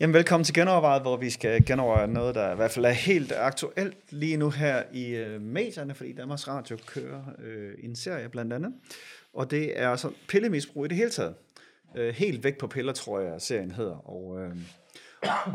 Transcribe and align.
Jamen, 0.00 0.14
velkommen 0.14 0.44
til 0.44 0.54
Genovervejet, 0.54 1.02
hvor 1.02 1.16
vi 1.16 1.30
skal 1.30 1.64
genoverveje 1.64 2.06
noget, 2.06 2.34
der 2.34 2.52
i 2.52 2.56
hvert 2.56 2.70
fald 2.70 2.84
er 2.84 2.90
helt 2.90 3.32
aktuelt 3.32 3.96
lige 4.10 4.36
nu 4.36 4.50
her 4.50 4.82
i 4.92 5.06
øh, 5.06 5.40
medierne, 5.40 5.94
fordi 5.94 6.12
Danmarks 6.12 6.48
Radio 6.48 6.76
kører 6.86 7.22
øh, 7.38 7.74
en 7.78 7.96
serie 7.96 8.28
blandt 8.28 8.52
andet. 8.52 8.72
Og 9.32 9.50
det 9.50 9.80
er 9.80 9.96
så 9.96 10.10
pillemisbrug 10.28 10.84
i 10.84 10.88
det 10.88 10.96
hele 10.96 11.10
taget. 11.10 11.34
Øh, 11.96 12.14
helt 12.14 12.44
væk 12.44 12.58
på 12.58 12.66
piller, 12.66 12.92
tror 12.92 13.20
jeg, 13.20 13.40
serien 13.40 13.70
hedder. 13.70 14.10
Og, 14.10 14.40
øh, 14.40 14.56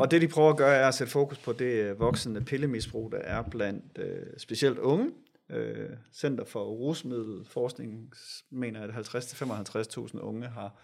og 0.00 0.10
det, 0.10 0.22
de 0.22 0.28
prøver 0.28 0.50
at 0.50 0.56
gøre, 0.56 0.74
er 0.74 0.88
at 0.88 0.94
sætte 0.94 1.12
fokus 1.12 1.38
på 1.38 1.52
det 1.52 1.72
øh, 1.72 2.00
voksende 2.00 2.44
pillemisbrug, 2.44 3.12
der 3.12 3.18
er 3.18 3.42
blandt 3.42 3.98
øh, 3.98 4.26
specielt 4.38 4.78
unge. 4.78 5.10
Øh, 5.50 5.88
Center 6.12 6.44
for 6.44 6.64
Rusmiddelforskning 6.64 8.12
mener, 8.50 8.82
at 8.82 8.90
50-55.000 8.90 10.20
unge 10.20 10.46
har 10.46 10.74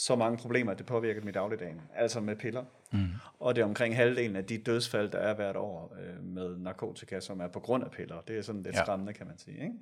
så 0.00 0.16
mange 0.16 0.38
problemer, 0.38 0.72
at 0.72 0.78
det 0.78 0.86
påvirker 0.86 1.20
dem 1.20 1.28
i 1.28 1.32
dagligdagen, 1.32 1.80
altså 1.96 2.20
med 2.20 2.36
piller. 2.36 2.64
Mm. 2.90 3.08
Og 3.40 3.54
det 3.54 3.60
er 3.60 3.64
omkring 3.64 3.96
halvdelen 3.96 4.36
af 4.36 4.44
de 4.44 4.58
dødsfald, 4.58 5.10
der 5.10 5.18
er 5.18 5.34
hvert 5.34 5.56
år 5.56 5.96
øh, 6.00 6.24
med 6.24 6.56
narkotika, 6.58 7.20
som 7.20 7.40
er 7.40 7.48
på 7.48 7.60
grund 7.60 7.84
af 7.84 7.90
piller. 7.90 8.20
Det 8.28 8.38
er 8.38 8.42
sådan 8.42 8.62
lidt 8.62 8.76
ja. 8.76 8.82
skræmmende, 8.82 9.12
kan 9.12 9.26
man 9.26 9.38
sige. 9.38 9.62
Ikke? 9.62 9.74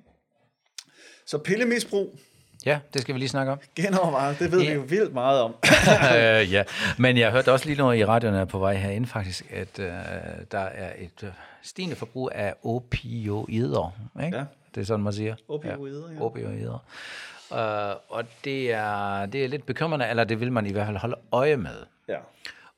Så 1.25 1.37
pillemisbrug, 1.37 2.15
Ja, 2.65 2.79
det 2.93 3.01
skal 3.01 3.15
vi 3.15 3.19
lige 3.19 3.29
snakke 3.29 3.51
om. 3.51 3.59
Genovervejet, 3.75 4.39
det 4.39 4.51
ved 4.51 4.61
ja. 4.61 4.69
vi 4.69 4.73
jo 4.75 4.81
vildt 4.81 5.13
meget 5.13 5.41
om. 5.41 5.55
øh, 6.15 6.53
ja, 6.53 6.63
men 6.97 7.17
jeg 7.17 7.31
hørte 7.31 7.51
også 7.51 7.65
lige 7.65 7.77
noget 7.77 7.97
i 7.97 8.05
radioen 8.05 8.47
på 8.47 8.59
vej 8.59 8.73
herinde 8.73 9.07
faktisk, 9.07 9.51
at 9.51 9.79
øh, 9.79 9.91
der 10.51 10.59
er 10.59 10.93
et 10.97 11.23
øh, 11.23 11.29
stigende 11.61 11.95
forbrug 11.95 12.31
af 12.35 12.53
opioider. 12.63 13.91
Ikke? 14.25 14.37
Ja. 14.37 14.43
Det 14.75 14.81
er 14.81 14.85
sådan, 14.85 15.03
man 15.03 15.13
siger. 15.13 15.35
Opioider, 15.47 16.11
ja. 16.11 16.21
Opioider. 16.21 16.85
Uh, 17.51 17.57
og 18.17 18.23
det 18.43 18.71
er, 18.71 19.25
det 19.25 19.43
er 19.43 19.47
lidt 19.47 19.65
bekymrende, 19.65 20.07
eller 20.07 20.23
det 20.23 20.39
vil 20.39 20.51
man 20.51 20.65
i 20.65 20.71
hvert 20.71 20.85
fald 20.85 20.97
holde 20.97 21.15
øje 21.31 21.57
med. 21.57 21.85
Ja. 22.07 22.17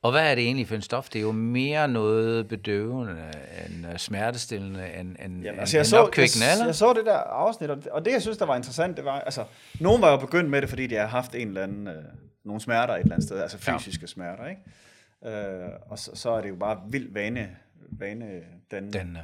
Og 0.02 0.10
hvad 0.10 0.30
er 0.30 0.34
det 0.34 0.44
egentlig 0.44 0.68
for 0.68 0.74
en 0.74 0.82
stof? 0.82 1.08
Det 1.08 1.18
er 1.18 1.22
jo 1.22 1.32
mere 1.32 1.88
noget 1.88 2.48
bedøvende 2.48 3.30
end 3.66 3.86
øh, 3.92 3.98
smertestillende, 3.98 4.92
end, 5.00 5.16
end, 5.24 5.42
Jamen, 5.42 5.60
altså, 5.60 5.76
jeg, 5.76 5.86
så, 5.86 5.96
jeg, 5.96 6.18
jeg, 6.18 6.66
jeg 6.66 6.74
så 6.74 6.92
det 6.92 7.06
der 7.06 7.16
afsnit, 7.16 7.70
og 7.70 8.04
det, 8.04 8.12
jeg 8.12 8.22
synes, 8.22 8.38
der 8.38 8.46
var 8.46 8.56
interessant, 8.56 8.96
det 8.96 9.04
var, 9.04 9.20
altså, 9.20 9.44
nogen 9.80 10.02
var 10.02 10.10
jo 10.10 10.16
begyndt 10.16 10.50
med 10.50 10.60
det, 10.60 10.68
fordi 10.68 10.86
de 10.86 10.94
har 10.94 11.06
haft 11.06 11.34
en 11.34 11.48
eller 11.48 11.62
anden, 11.62 11.88
øh, 11.88 12.04
nogle 12.44 12.60
smerter 12.60 12.94
et 12.94 13.00
eller 13.00 13.14
andet 13.14 13.26
sted, 13.26 13.40
altså 13.40 13.58
fysiske 13.58 14.02
ja. 14.02 14.06
smerter, 14.06 14.46
ikke? 14.46 15.36
Øh, 15.38 15.68
og 15.90 15.98
så, 15.98 16.10
så 16.14 16.30
er 16.30 16.40
det 16.40 16.48
jo 16.48 16.56
bare 16.56 16.80
vildt 16.88 17.14
vane, 17.14 17.48
vane 17.90 18.40
den 18.70 19.18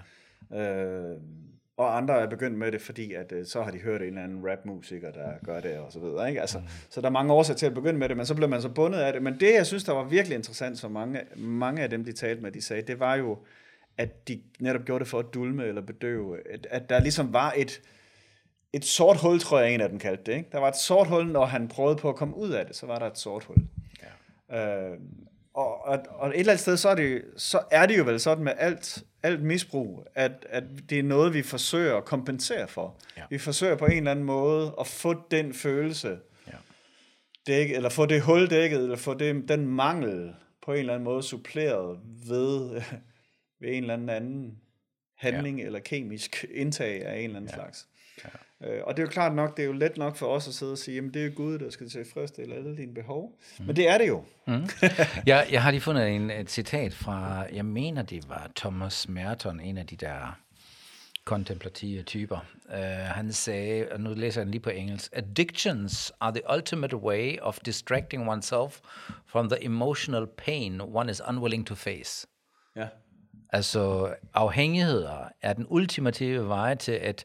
øh, 0.54 1.16
og 1.78 1.96
andre 1.96 2.20
er 2.20 2.26
begyndt 2.26 2.58
med 2.58 2.72
det, 2.72 2.82
fordi 2.82 3.12
at, 3.12 3.32
øh, 3.32 3.46
så 3.46 3.62
har 3.62 3.70
de 3.70 3.78
hørt 3.78 4.02
en 4.02 4.08
eller 4.08 4.22
anden 4.22 4.50
rapmusiker, 4.50 5.12
der 5.12 5.32
gør 5.44 5.60
det, 5.60 5.78
og 5.78 5.92
så 5.92 5.98
videre. 5.98 6.28
Ikke? 6.28 6.40
Altså, 6.40 6.58
mm. 6.58 6.64
Så 6.90 7.00
der 7.00 7.06
er 7.06 7.10
mange 7.10 7.32
årsager 7.32 7.56
til 7.56 7.66
at 7.66 7.74
begynde 7.74 7.98
med 7.98 8.08
det, 8.08 8.16
men 8.16 8.26
så 8.26 8.34
bliver 8.34 8.48
man 8.48 8.62
så 8.62 8.68
bundet 8.68 8.98
af 8.98 9.12
det. 9.12 9.22
Men 9.22 9.40
det, 9.40 9.54
jeg 9.54 9.66
synes, 9.66 9.84
der 9.84 9.92
var 9.92 10.04
virkelig 10.04 10.36
interessant, 10.36 10.78
som 10.78 10.90
mange, 10.90 11.20
mange 11.36 11.82
af 11.82 11.90
dem, 11.90 12.04
de 12.04 12.12
talte 12.12 12.42
med, 12.42 12.52
de 12.52 12.62
sagde, 12.62 12.82
det 12.82 13.00
var 13.00 13.14
jo, 13.14 13.38
at 13.98 14.28
de 14.28 14.42
netop 14.60 14.84
gjorde 14.84 15.00
det 15.00 15.08
for 15.08 15.18
at 15.18 15.26
dulme 15.34 15.64
eller 15.64 15.82
bedøve. 15.82 16.52
At, 16.52 16.66
at 16.70 16.90
der 16.90 17.00
ligesom 17.00 17.32
var 17.32 17.54
et, 17.56 17.80
et 18.72 18.84
sort 18.84 19.16
hul, 19.16 19.40
tror 19.40 19.60
jeg, 19.60 19.74
en 19.74 19.80
af 19.80 19.88
dem 19.88 19.98
kaldte 19.98 20.32
det. 20.32 20.38
Ikke? 20.38 20.48
Der 20.52 20.58
var 20.58 20.68
et 20.68 20.76
sort 20.76 21.06
hul, 21.06 21.26
når 21.26 21.44
han 21.44 21.68
prøvede 21.68 21.96
på 21.96 22.08
at 22.08 22.16
komme 22.16 22.36
ud 22.36 22.50
af 22.50 22.66
det, 22.66 22.76
så 22.76 22.86
var 22.86 22.98
der 22.98 23.06
et 23.06 23.18
sort 23.18 23.44
hul. 23.44 23.56
Ja. 24.50 24.90
Øh, 24.90 24.98
og, 25.58 25.84
og, 25.84 25.98
og 26.10 26.28
et 26.28 26.40
eller 26.40 26.52
andet 26.52 26.60
sted, 26.60 26.76
så 26.76 26.88
er, 26.88 26.94
det, 26.94 27.24
så 27.36 27.60
er 27.70 27.86
det 27.86 27.98
jo 27.98 28.04
vel 28.04 28.20
sådan 28.20 28.44
med 28.44 28.52
alt, 28.58 29.04
alt 29.22 29.42
misbrug, 29.42 30.06
at, 30.14 30.46
at 30.48 30.64
det 30.90 30.98
er 30.98 31.02
noget, 31.02 31.34
vi 31.34 31.42
forsøger 31.42 31.96
at 31.96 32.04
kompensere 32.04 32.68
for. 32.68 32.96
Ja. 33.16 33.22
Vi 33.30 33.38
forsøger 33.38 33.76
på 33.76 33.86
en 33.86 33.96
eller 33.96 34.10
anden 34.10 34.24
måde 34.24 34.74
at 34.80 34.86
få 34.86 35.14
den 35.30 35.54
følelse 35.54 36.18
ja. 36.46 36.52
dækket, 37.46 37.76
eller 37.76 37.88
få 37.88 38.06
det 38.06 38.22
hul 38.22 38.50
dækket, 38.50 38.82
eller 38.82 38.96
få 38.96 39.14
det, 39.14 39.48
den 39.48 39.66
mangel 39.66 40.34
på 40.62 40.72
en 40.72 40.78
eller 40.78 40.94
anden 40.94 41.04
måde 41.04 41.22
suppleret 41.22 41.98
ved, 42.28 42.82
ved 43.60 43.68
en 43.68 43.82
eller 43.82 43.94
anden 43.94 44.08
anden 44.08 44.58
handling 45.16 45.60
ja. 45.60 45.66
eller 45.66 45.78
kemisk 45.78 46.44
indtag 46.54 47.06
af 47.06 47.18
en 47.18 47.24
eller 47.24 47.36
anden 47.36 47.50
ja. 47.50 47.54
slags. 47.54 47.88
Ja. 48.24 48.28
Øh, 48.64 48.80
og 48.84 48.96
det 48.96 49.02
er 49.02 49.06
jo 49.06 49.10
klart 49.10 49.34
nok, 49.34 49.56
det 49.56 49.62
er 49.62 49.66
jo 49.66 49.72
let 49.72 49.96
nok 49.96 50.16
for 50.16 50.26
os 50.26 50.48
at 50.48 50.54
sidde 50.54 50.72
og 50.72 50.78
sige, 50.78 50.94
jamen 50.94 51.14
det 51.14 51.22
er 51.22 51.26
jo 51.26 51.32
Gud, 51.36 51.58
der 51.58 51.70
skal 51.70 51.90
tilfredsstille 51.90 52.54
alle 52.54 52.76
dine 52.76 52.94
behov. 52.94 53.38
Mm. 53.58 53.66
Men 53.66 53.76
det 53.76 53.88
er 53.88 53.98
det 53.98 54.08
jo. 54.08 54.24
Mm. 54.46 54.68
jeg, 55.26 55.46
jeg 55.50 55.62
har 55.62 55.70
lige 55.70 55.80
fundet 55.80 56.08
en, 56.08 56.30
et 56.30 56.50
citat 56.50 56.94
fra, 56.94 57.46
jeg 57.52 57.64
mener 57.64 58.02
det 58.02 58.28
var 58.28 58.50
Thomas 58.56 59.08
Merton, 59.08 59.60
en 59.60 59.78
af 59.78 59.86
de 59.86 59.96
der 59.96 60.38
kontemplative 61.24 62.02
typer. 62.02 62.38
Uh, 62.68 62.74
han 63.04 63.32
sagde, 63.32 63.88
og 63.92 64.00
nu 64.00 64.14
læser 64.14 64.40
jeg 64.40 64.50
lige 64.50 64.60
på 64.60 64.70
engelsk, 64.70 65.12
Addictions 65.12 66.12
are 66.20 66.32
the 66.32 66.42
ultimate 66.56 66.96
way 66.96 67.38
of 67.40 67.58
distracting 67.66 68.28
oneself 68.28 68.78
from 69.26 69.48
the 69.48 69.64
emotional 69.64 70.26
pain 70.36 70.80
one 70.80 71.10
is 71.10 71.22
unwilling 71.28 71.66
to 71.66 71.74
face. 71.74 72.26
Ja. 72.76 72.86
Altså, 73.50 74.14
afhængigheder 74.34 75.28
er 75.42 75.52
den 75.52 75.66
ultimative 75.68 76.48
vej 76.48 76.74
til 76.74 76.92
at 76.92 77.24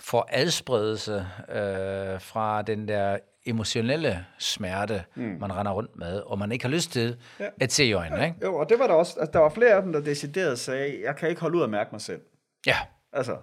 får 0.00 0.28
adspredelse 0.32 1.26
øh, 1.48 2.20
fra 2.20 2.62
den 2.62 2.88
der 2.88 3.18
emotionelle 3.46 4.26
smerte, 4.38 5.04
mm. 5.14 5.36
man 5.40 5.56
render 5.56 5.72
rundt 5.72 5.96
med, 5.96 6.20
og 6.20 6.38
man 6.38 6.52
ikke 6.52 6.64
har 6.64 6.70
lyst 6.70 6.92
til 6.92 7.16
ja. 7.40 7.48
at 7.60 7.72
se 7.72 7.84
i 7.84 7.92
øjnene. 7.92 8.24
Ikke? 8.24 8.36
Jo, 8.42 8.56
og 8.56 8.68
det 8.68 8.78
var 8.78 8.86
der 8.86 8.94
også, 8.94 9.20
altså, 9.20 9.32
der 9.32 9.38
var 9.38 9.48
flere 9.48 9.70
af 9.70 9.82
dem, 9.82 9.92
der 9.92 10.00
decideret 10.00 10.58
sagde, 10.58 11.00
jeg 11.04 11.16
kan 11.16 11.28
ikke 11.28 11.40
holde 11.40 11.58
ud 11.58 11.62
at 11.62 11.70
mærke 11.70 11.88
mig 11.92 12.00
selv. 12.00 12.20
Ja. 12.66 12.76
Altså, 13.12 13.36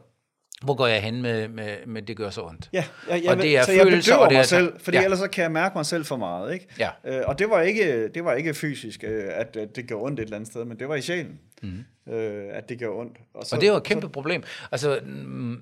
hvor 0.63 0.75
går 0.75 0.87
jeg 0.87 1.03
hen 1.03 1.21
med, 1.21 1.47
med, 1.47 1.77
med 1.85 2.01
det 2.01 2.17
gør 2.17 2.29
så 2.29 2.41
ondt? 2.41 2.69
Ja, 2.73 2.83
jeg, 3.09 3.23
jeg, 3.23 3.31
og 3.31 3.37
det 3.37 3.57
er 3.57 3.63
så 3.63 3.71
følelser, 3.71 4.13
jeg 4.13 4.27
bedøver 4.27 4.39
mig 4.39 4.45
selv, 4.45 4.79
fordi 4.79 4.97
ja. 4.97 5.03
ellers 5.03 5.19
så 5.19 5.27
kan 5.27 5.41
jeg 5.41 5.51
mærke 5.51 5.77
mig 5.77 5.85
selv 5.85 6.05
for 6.05 6.17
meget. 6.17 6.53
Ikke? 6.53 6.67
Ja. 6.79 6.89
Øh, 7.05 7.23
og 7.27 7.39
det 7.39 7.49
var 7.49 7.61
ikke, 7.61 8.07
det 8.07 8.25
var 8.25 8.33
ikke 8.33 8.53
fysisk, 8.53 9.03
øh, 9.03 9.23
at, 9.27 9.57
at 9.57 9.75
det 9.75 9.87
gjorde 9.87 10.05
ondt 10.05 10.19
et 10.19 10.23
eller 10.23 10.35
andet 10.35 10.49
sted, 10.49 10.65
men 10.65 10.79
det 10.79 10.89
var 10.89 10.95
i 10.95 11.01
sjælen, 11.01 11.39
mm. 11.63 12.13
øh, 12.13 12.45
at 12.51 12.69
det 12.69 12.79
gjorde 12.79 12.99
ondt. 12.99 13.17
Og, 13.33 13.45
så, 13.45 13.55
og 13.55 13.61
det 13.61 13.71
var 13.71 13.77
et 13.77 13.83
kæmpe 13.83 14.05
så, 14.05 14.11
problem. 14.11 14.43
Altså, 14.71 14.99
mm, 15.05 15.61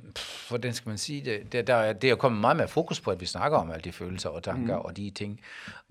hvordan 0.49 0.73
skal 0.73 0.89
man 0.89 0.97
sige 0.97 1.25
det? 1.25 1.51
Det, 1.51 1.67
der, 1.67 1.93
det 1.93 2.09
er 2.09 2.15
kommet 2.15 2.41
meget 2.41 2.57
mere 2.57 2.67
fokus 2.67 3.01
på, 3.01 3.11
at 3.11 3.21
vi 3.21 3.25
snakker 3.25 3.57
om 3.57 3.71
alle 3.71 3.83
de 3.83 3.91
følelser 3.91 4.29
og 4.29 4.43
tanker 4.43 4.75
mm. 4.75 4.85
og 4.85 4.97
de 4.97 5.09
ting. 5.09 5.39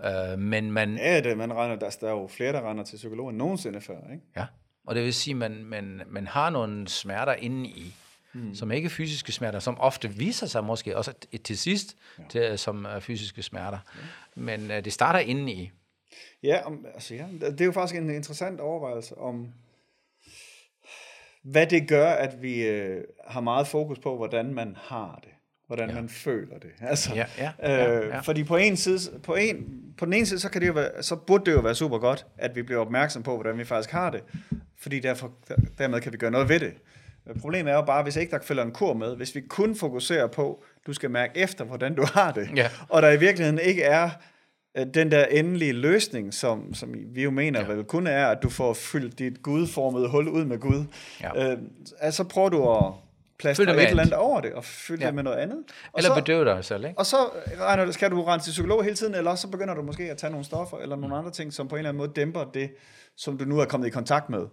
Øh, 0.05 0.39
men 0.39 0.73
man... 0.73 0.99
Ja, 0.99 1.21
det, 1.21 1.39
man 1.39 1.53
render, 1.53 1.77
der, 1.77 1.97
der 2.01 2.07
er 2.07 2.13
jo 2.13 2.27
flere, 2.27 2.53
der 2.53 2.71
render 2.71 2.85
til 2.85 2.97
psykologen 2.97 3.37
nogensinde 3.37 3.81
før. 3.81 3.99
Ikke? 4.13 4.25
Ja, 4.37 4.45
og 4.87 4.95
det 4.95 5.05
vil 5.05 5.15
sige, 5.15 5.33
at 5.33 5.39
man, 5.39 5.65
man, 5.65 6.03
man 6.07 6.27
har 6.27 6.51
nogle 6.51 6.89
smerter 6.89 7.33
inde 7.33 7.69
i 7.69 7.95
mm. 8.35 8.55
som 8.55 8.73
ikke 8.73 8.87
er 8.87 8.91
fysiske 8.91 9.33
smerter, 9.33 9.59
som 9.59 9.81
ofte 9.81 10.09
viser 10.09 10.47
sig 10.47 10.65
måske 10.65 10.97
også 10.97 11.13
til 11.45 11.59
sidst 11.59 11.97
ja. 12.19 12.25
til, 12.29 12.59
som 12.59 12.87
uh, 12.97 13.03
fysiske 13.03 13.43
smerter. 13.43 13.79
Ja. 14.37 14.43
Men 14.43 14.61
uh, 14.61 14.77
det 14.77 14.93
starter 14.93 15.19
inden 15.19 15.49
i. 15.49 15.71
Ja, 16.43 16.67
om, 16.67 16.87
altså, 16.95 17.15
ja, 17.15 17.27
det 17.41 17.61
er 17.61 17.65
jo 17.65 17.73
faktisk 17.73 18.01
en 18.01 18.11
interessant 18.11 18.61
overvejelse 18.61 19.19
om, 19.19 19.49
hvad 21.45 21.67
det 21.67 21.89
gør, 21.89 22.11
at 22.11 22.43
vi 22.43 22.67
øh, 22.67 23.05
har 23.27 23.41
meget 23.41 23.67
fokus 23.67 23.99
på, 23.99 24.17
hvordan 24.17 24.55
man 24.55 24.77
har 24.81 25.21
det, 25.23 25.33
hvordan 25.67 25.89
ja. 25.89 25.95
man 25.95 26.09
føler 26.09 26.59
det. 26.59 26.71
Altså, 26.91 27.15
ja, 27.15 27.27
ja, 27.39 27.53
ja, 27.63 28.01
øh, 28.01 28.09
ja. 28.09 28.21
Fordi 28.21 28.45
på 28.45 28.57
en 28.57 28.77
side, 28.77 29.19
på, 29.19 29.35
en, 29.35 29.83
på 29.99 30.05
den 30.05 30.13
ene 30.13 30.27
side, 30.27 30.41
så, 30.41 30.51
kan 30.51 30.61
det 30.61 30.69
jo 30.69 30.73
være, 30.73 31.03
så 31.03 31.17
burde 31.17 31.45
det 31.45 31.53
jo 31.53 31.61
være 31.61 31.75
super 31.75 31.99
godt, 31.99 32.27
at 32.39 32.57
vi 32.57 32.63
bliver 32.63 32.81
opmærksom 32.81 33.23
på, 33.23 33.35
hvordan 33.35 33.59
vi 33.59 33.65
faktisk 33.65 33.91
har 33.91 34.11
det, 34.11 34.23
fordi 34.79 35.01
derfor, 35.01 35.33
dermed 35.79 36.01
kan 36.01 36.13
vi 36.13 36.17
gøre 36.17 36.31
noget 36.31 36.49
ved 36.49 36.61
det. 36.61 36.73
Problemet 37.41 37.71
er 37.73 37.77
jo 37.77 37.83
bare, 37.83 38.03
hvis 38.03 38.17
ikke 38.17 38.31
der 38.31 38.39
følger 38.43 38.63
en 38.63 38.73
kur 38.73 38.95
med, 38.95 39.17
hvis 39.17 39.35
vi 39.35 39.41
kun 39.41 39.77
fokuserer 39.77 40.27
på, 40.27 40.65
du 40.87 40.93
skal 40.93 41.11
mærke 41.11 41.39
efter, 41.39 41.65
hvordan 41.65 41.95
du 41.95 42.07
har 42.15 42.33
det, 42.33 42.49
ja. 42.57 42.71
og 42.89 43.03
der 43.03 43.11
i 43.11 43.19
virkeligheden 43.19 43.59
ikke 43.59 43.83
er 43.83 44.11
øh, 44.79 44.87
den 44.95 45.11
der 45.11 45.25
endelige 45.25 45.73
løsning, 45.73 46.35
som, 46.35 46.75
som 46.75 46.95
vi 47.15 47.23
jo 47.23 47.31
mener 47.31 47.61
ja. 47.61 47.67
vel 47.67 47.85
kun 47.85 48.07
er, 48.07 48.27
at 48.27 48.43
du 48.43 48.51
får 48.51 48.73
fyldt 48.73 49.19
dit 49.19 49.43
gudformede 49.43 50.09
hul 50.09 50.29
ud 50.29 50.45
med 50.45 50.59
Gud. 50.59 50.85
Ja. 51.21 51.53
Øh, 51.53 51.59
altså 52.01 52.25
prøver 52.25 52.49
du 52.49 52.71
at 52.71 52.93
plaster 53.39 53.73
et 53.73 53.89
eller 53.89 54.03
andet 54.03 54.15
over 54.15 54.41
det, 54.41 54.53
og 54.53 54.65
fylde 54.65 55.01
ja. 55.01 55.07
det 55.07 55.15
med 55.15 55.23
noget 55.23 55.37
andet. 55.37 55.59
Og 55.93 55.99
eller 55.99 56.15
bedøve 56.15 56.45
dig 56.45 56.65
selv, 56.65 56.85
ikke? 56.85 56.99
Og 56.99 57.07
så 57.07 57.17
regner, 57.61 57.91
skal 57.91 58.11
du 58.11 58.25
rende 58.25 58.45
til 58.45 58.51
psykolog 58.51 58.85
hele 58.85 58.97
tiden, 58.97 59.15
eller 59.15 59.35
så 59.35 59.49
begynder 59.49 59.75
du 59.75 59.83
måske 59.83 60.11
at 60.11 60.17
tage 60.17 60.31
nogle 60.31 60.45
stoffer, 60.45 60.79
eller 60.79 60.97
nogle 60.97 61.15
mm. 61.15 61.19
andre 61.19 61.31
ting, 61.31 61.53
som 61.53 61.69
på 61.69 61.75
en 61.75 61.79
eller 61.79 61.89
anden 61.89 61.99
måde 61.99 62.13
dæmper 62.17 62.45
det, 62.45 62.71
som 63.17 63.39
du 63.39 63.45
nu 63.45 63.59
er 63.59 63.65
kommet 63.65 63.87
i 63.87 63.91
kontakt 63.91 64.31
med. 64.31 64.47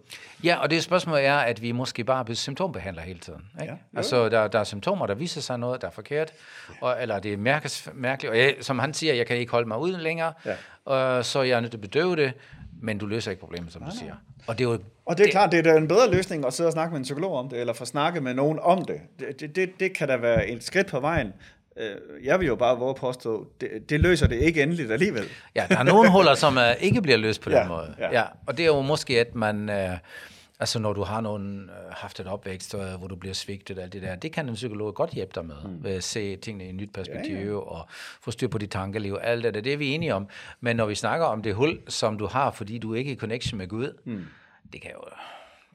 Ja, 0.44 0.56
og 0.56 0.70
det 0.70 0.84
spørgsmål 0.84 1.18
er, 1.22 1.36
at 1.36 1.62
vi 1.62 1.72
måske 1.72 2.04
bare 2.04 2.36
symptombehandler 2.36 3.02
hele 3.02 3.20
tiden. 3.20 3.42
Ikke? 3.62 3.74
Ja, 3.74 3.98
altså, 3.98 4.30
der, 4.30 4.48
der 4.48 4.60
er 4.60 4.64
symptomer, 4.64 5.08
der 5.08 5.16
viser 5.16 5.42
sig 5.42 5.60
noget, 5.60 5.82
der 5.82 5.88
er 5.88 5.92
forkert, 5.92 6.34
og, 6.82 6.96
eller 7.02 7.20
det 7.20 7.34
er 7.34 7.38
mærkes, 7.38 7.90
mærkeligt, 7.94 8.32
og 8.32 8.38
jeg, 8.38 8.56
som 8.62 8.80
han 8.80 8.94
siger, 8.94 9.14
jeg 9.14 9.28
kan 9.28 9.38
ikke 9.38 9.52
holde 9.52 9.68
mig 9.68 9.80
ud 9.80 9.92
længere, 9.92 10.34
ja. 10.46 10.56
og 10.86 11.26
så 11.26 11.40
er 11.40 11.44
jeg 11.44 11.62
nødt 11.62 11.72
til 11.72 11.78
at 11.78 11.82
bedøve 11.82 12.16
det, 12.16 12.34
men 12.82 12.98
du 12.98 13.06
løser 13.06 13.32
ikke 13.32 13.42
problemet, 13.42 13.74
som 13.74 13.82
nej, 13.82 13.90
du 13.92 13.98
siger. 13.98 14.16
Og 14.48 14.58
det 14.58 14.66
er 14.66 14.70
jo 14.70 14.80
Og 15.06 15.18
det 15.18 15.24
er 15.24 15.26
det, 15.26 15.32
klart, 15.32 15.52
det 15.52 15.68
er 15.68 15.78
en 15.78 15.88
bedre 15.88 16.12
løsning 16.12 16.46
at 16.46 16.54
sidde 16.54 16.68
og 16.68 16.74
snakke 16.74 16.92
med 16.92 16.98
en 16.98 17.04
psykolog 17.04 17.38
om 17.38 17.50
det, 17.50 17.60
eller 17.60 17.74
få 17.74 17.86
snakket 17.86 18.24
med 18.24 18.34
nogen 18.34 18.60
om 18.62 18.86
det. 18.86 19.02
Det, 19.20 19.40
det, 19.40 19.56
det, 19.56 19.70
det 19.80 19.94
kan 19.94 20.08
da 20.08 20.18
være 20.18 20.48
et 20.48 20.64
skridt 20.64 20.88
på 20.88 21.00
vejen. 21.00 21.34
Øh, 21.78 22.26
Jeg 22.26 22.40
vil 22.40 22.48
jo 22.48 22.56
bare 22.56 22.78
våge 22.80 22.96
påstå, 22.96 23.48
det, 23.62 23.90
det 23.90 24.00
løser 24.00 24.28
det 24.28 24.36
ikke 24.36 24.64
endeligt 24.64 24.92
alligevel. 24.92 25.24
Ja, 25.56 25.66
der 25.70 25.78
er 25.78 25.84
nogle 25.84 26.12
huller, 26.16 26.36
som 26.36 26.58
uh, 26.58 26.64
ikke 26.84 27.02
bliver 27.02 27.18
løst 27.18 27.42
på 27.42 27.50
den 27.50 27.58
Ja, 27.58 27.68
måde. 27.68 27.96
ja. 28.00 28.10
Ja, 28.12 28.24
og 28.48 28.58
det 28.58 28.64
er 28.64 28.68
jo 28.68 28.82
måske, 28.82 29.20
at 29.20 29.36
man... 29.36 29.70
Uh, 29.70 29.98
altså, 30.60 30.80
når 30.80 30.94
du 30.94 31.04
har 31.04 31.22
nogen, 31.22 31.64
uh, 31.64 31.94
haft 31.94 32.20
et 32.20 32.28
opvækst, 32.28 32.74
uh, 32.74 32.82
hvor 33.00 33.08
du 33.08 33.16
bliver 33.16 33.34
svigtet 33.34 33.78
og 33.78 33.84
alt 33.84 33.94
det 33.94 34.02
der, 34.02 34.16
det 34.16 34.32
kan 34.32 34.50
en 34.50 34.56
psykolog 34.56 34.96
godt 34.96 35.10
hjælpe 35.12 35.32
dig 35.36 35.46
med, 35.46 35.56
mm. 35.66 35.84
ved 35.84 35.92
at 35.92 36.04
se 36.04 36.36
tingene 36.36 36.66
i 36.66 36.70
et 36.70 36.76
nyt 36.76 36.90
perspektiv, 36.94 37.36
ja, 37.36 37.46
ja. 37.46 37.56
og 37.58 37.88
få 38.22 38.32
styr 38.32 38.48
på 38.48 38.58
dit 38.58 38.72
tankeliv, 38.72 39.18
alt 39.22 39.44
det 39.44 39.54
der, 39.54 39.62
det 39.62 39.74
er 39.74 39.78
vi 39.78 39.88
enige 39.88 40.16
om. 40.16 40.28
Men 40.60 40.76
når 40.76 40.86
vi 40.86 40.96
snakker 40.96 41.26
om 41.26 41.42
det 41.42 41.56
hul, 41.56 41.80
som 41.88 42.18
du 42.18 42.28
har, 42.28 42.52
fordi 42.52 42.78
du 42.78 42.94
ikke 42.94 43.12
er 43.12 43.16
i 43.16 43.18
connection 43.18 43.58
med 43.58 43.68
Gud, 43.68 43.98
mm. 44.06 44.26
det 44.74 44.82
kan 44.82 44.92
jo... 44.92 45.00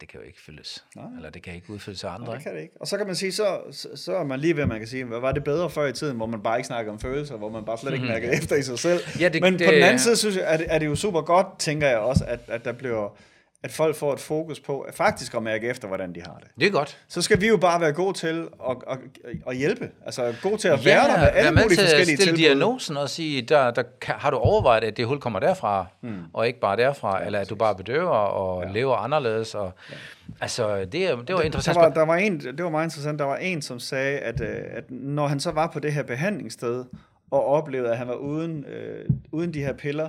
Det 0.00 0.08
kan 0.08 0.20
jo 0.20 0.26
ikke 0.26 0.40
fyldes. 0.40 0.84
Nej. 0.96 1.04
Eller 1.16 1.30
det 1.30 1.42
kan 1.42 1.54
ikke 1.54 1.70
udfyldes 1.70 2.04
af 2.04 2.08
andre. 2.10 2.26
Det 2.32 2.38
ikke? 2.38 2.42
kan 2.44 2.54
det 2.54 2.60
ikke. 2.62 2.74
Og 2.80 2.86
så 2.86 2.96
kan 2.96 3.06
man 3.06 3.16
sige, 3.16 3.32
så, 3.32 3.58
så, 3.70 3.88
så 3.94 4.16
er 4.16 4.24
man 4.24 4.40
lige 4.40 4.56
ved, 4.56 4.62
at 4.62 4.68
man 4.68 4.78
kan 4.78 4.88
sige, 4.88 5.04
hvad 5.04 5.20
var 5.20 5.32
det 5.32 5.44
bedre 5.44 5.70
før 5.70 5.86
i 5.86 5.92
tiden, 5.92 6.16
hvor 6.16 6.26
man 6.26 6.42
bare 6.42 6.58
ikke 6.58 6.66
snakkede 6.66 6.92
om 6.92 6.98
følelser, 7.00 7.36
hvor 7.36 7.48
man 7.50 7.64
bare 7.64 7.78
slet 7.78 7.92
ikke 7.94 8.06
mærkede 8.06 8.32
efter 8.32 8.56
i 8.56 8.62
sig 8.62 8.78
selv. 8.78 9.00
Ja, 9.20 9.28
det- 9.28 9.42
Men 9.42 9.58
det- 9.58 9.66
på 9.66 9.72
den 9.72 9.82
anden 9.82 9.98
side, 9.98 10.16
synes 10.16 10.36
jeg, 10.36 10.52
er 10.52 10.56
det, 10.56 10.66
er 10.68 10.78
det 10.78 10.86
jo 10.86 10.94
super 10.94 11.20
godt, 11.20 11.46
tænker 11.58 11.88
jeg 11.88 11.98
også, 11.98 12.24
at, 12.28 12.40
at 12.48 12.64
der 12.64 12.72
bliver 12.72 13.16
at 13.62 13.72
folk 13.72 13.96
får 13.96 14.12
et 14.12 14.20
fokus 14.20 14.60
på 14.60 14.80
at 14.80 14.94
faktisk 14.94 15.34
at 15.34 15.42
mærke 15.42 15.68
efter, 15.68 15.88
hvordan 15.88 16.14
de 16.14 16.20
har 16.20 16.38
det. 16.38 16.48
Det 16.60 16.66
er 16.66 16.70
godt. 16.70 16.98
Så 17.08 17.22
skal 17.22 17.40
vi 17.40 17.48
jo 17.48 17.56
bare 17.56 17.80
være 17.80 17.92
gode 17.92 18.18
til 18.18 18.48
at, 18.70 18.76
at, 18.90 18.98
at 19.46 19.56
hjælpe. 19.56 19.90
Altså 20.06 20.34
gode 20.42 20.56
til 20.56 20.68
at 20.68 20.84
være 20.84 21.08
der 21.08 21.18
med 21.20 21.28
alle 21.34 21.50
mulige 21.50 21.68
til 21.68 21.78
forskellige 21.78 22.16
tilbud. 22.16 22.38
diagnosen 22.38 22.96
og 22.96 23.10
sige, 23.10 23.42
der, 23.42 23.70
der 23.70 23.82
kan, 24.00 24.14
har 24.18 24.30
du 24.30 24.36
overvejet, 24.36 24.84
at 24.84 24.96
det 24.96 25.06
hul 25.06 25.20
kommer 25.20 25.38
derfra, 25.38 25.86
mm. 26.02 26.16
og 26.32 26.46
ikke 26.46 26.60
bare 26.60 26.76
derfra, 26.76 27.18
ja, 27.18 27.26
eller 27.26 27.38
at 27.38 27.50
du 27.50 27.54
bare 27.54 27.74
bedøver 27.74 28.08
og 28.10 28.62
ja. 28.64 28.72
lever 28.72 28.96
anderledes. 28.96 29.54
Og, 29.54 29.72
ja. 29.90 29.96
Altså, 30.40 30.78
det, 30.78 30.92
det 30.92 31.10
var 31.10 31.24
Der 31.24 31.40
interessant. 31.42 31.76
var, 31.76 31.88
der 31.88 32.04
var 32.04 32.16
en, 32.16 32.40
det 32.40 32.64
var 32.64 32.70
meget 32.70 32.86
interessant, 32.86 33.18
der 33.18 33.24
var 33.24 33.36
en, 33.36 33.62
som 33.62 33.80
sagde, 33.80 34.18
at, 34.18 34.40
øh, 34.40 34.56
at 34.70 34.90
når 34.90 35.26
han 35.26 35.40
så 35.40 35.50
var 35.50 35.66
på 35.66 35.78
det 35.78 35.92
her 35.92 36.02
behandlingssted, 36.02 36.84
og 37.30 37.46
oplevede, 37.46 37.90
at 37.90 37.98
han 37.98 38.08
var 38.08 38.14
uden, 38.14 38.64
øh, 38.64 39.04
uden 39.32 39.54
de 39.54 39.60
her 39.62 39.72
piller, 39.72 40.08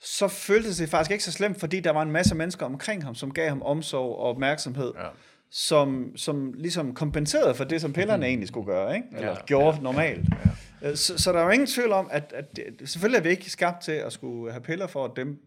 så 0.00 0.28
føltes 0.28 0.76
det 0.76 0.88
faktisk 0.88 1.10
ikke 1.10 1.24
så 1.24 1.32
slemt, 1.32 1.60
fordi 1.60 1.80
der 1.80 1.90
var 1.90 2.02
en 2.02 2.10
masse 2.10 2.34
mennesker 2.34 2.66
omkring 2.66 3.04
ham, 3.04 3.14
som 3.14 3.30
gav 3.30 3.48
ham 3.48 3.62
omsorg 3.62 4.18
og 4.18 4.24
opmærksomhed, 4.24 4.92
ja. 4.96 5.08
som, 5.50 6.12
som 6.16 6.52
ligesom 6.52 6.94
kompenserede 6.94 7.54
for 7.54 7.64
det, 7.64 7.80
som 7.80 7.92
pillerne 7.92 8.26
egentlig 8.26 8.48
skulle 8.48 8.66
gøre, 8.66 8.96
ikke? 8.96 9.08
eller 9.12 9.28
Ja, 9.28 9.34
ja, 9.34 9.44
gjorde 9.46 9.76
ja, 9.76 9.82
normalt. 9.82 10.28
Ja, 10.28 10.36
ja. 10.82 10.94
Så, 10.94 11.18
så 11.18 11.32
der 11.32 11.38
er 11.38 11.44
jo 11.44 11.50
ingen 11.50 11.66
tvivl 11.66 11.92
om, 11.92 12.08
at, 12.10 12.32
at 12.36 12.56
det, 12.56 12.64
selvfølgelig 12.84 13.18
er 13.18 13.22
vi 13.22 13.28
ikke 13.28 13.50
skabt 13.50 13.82
til 13.82 13.92
at 13.92 14.12
skulle 14.12 14.52
have 14.52 14.62
piller 14.62 14.86
for 14.86 15.04
at 15.04 15.10
dæmpe, 15.16 15.40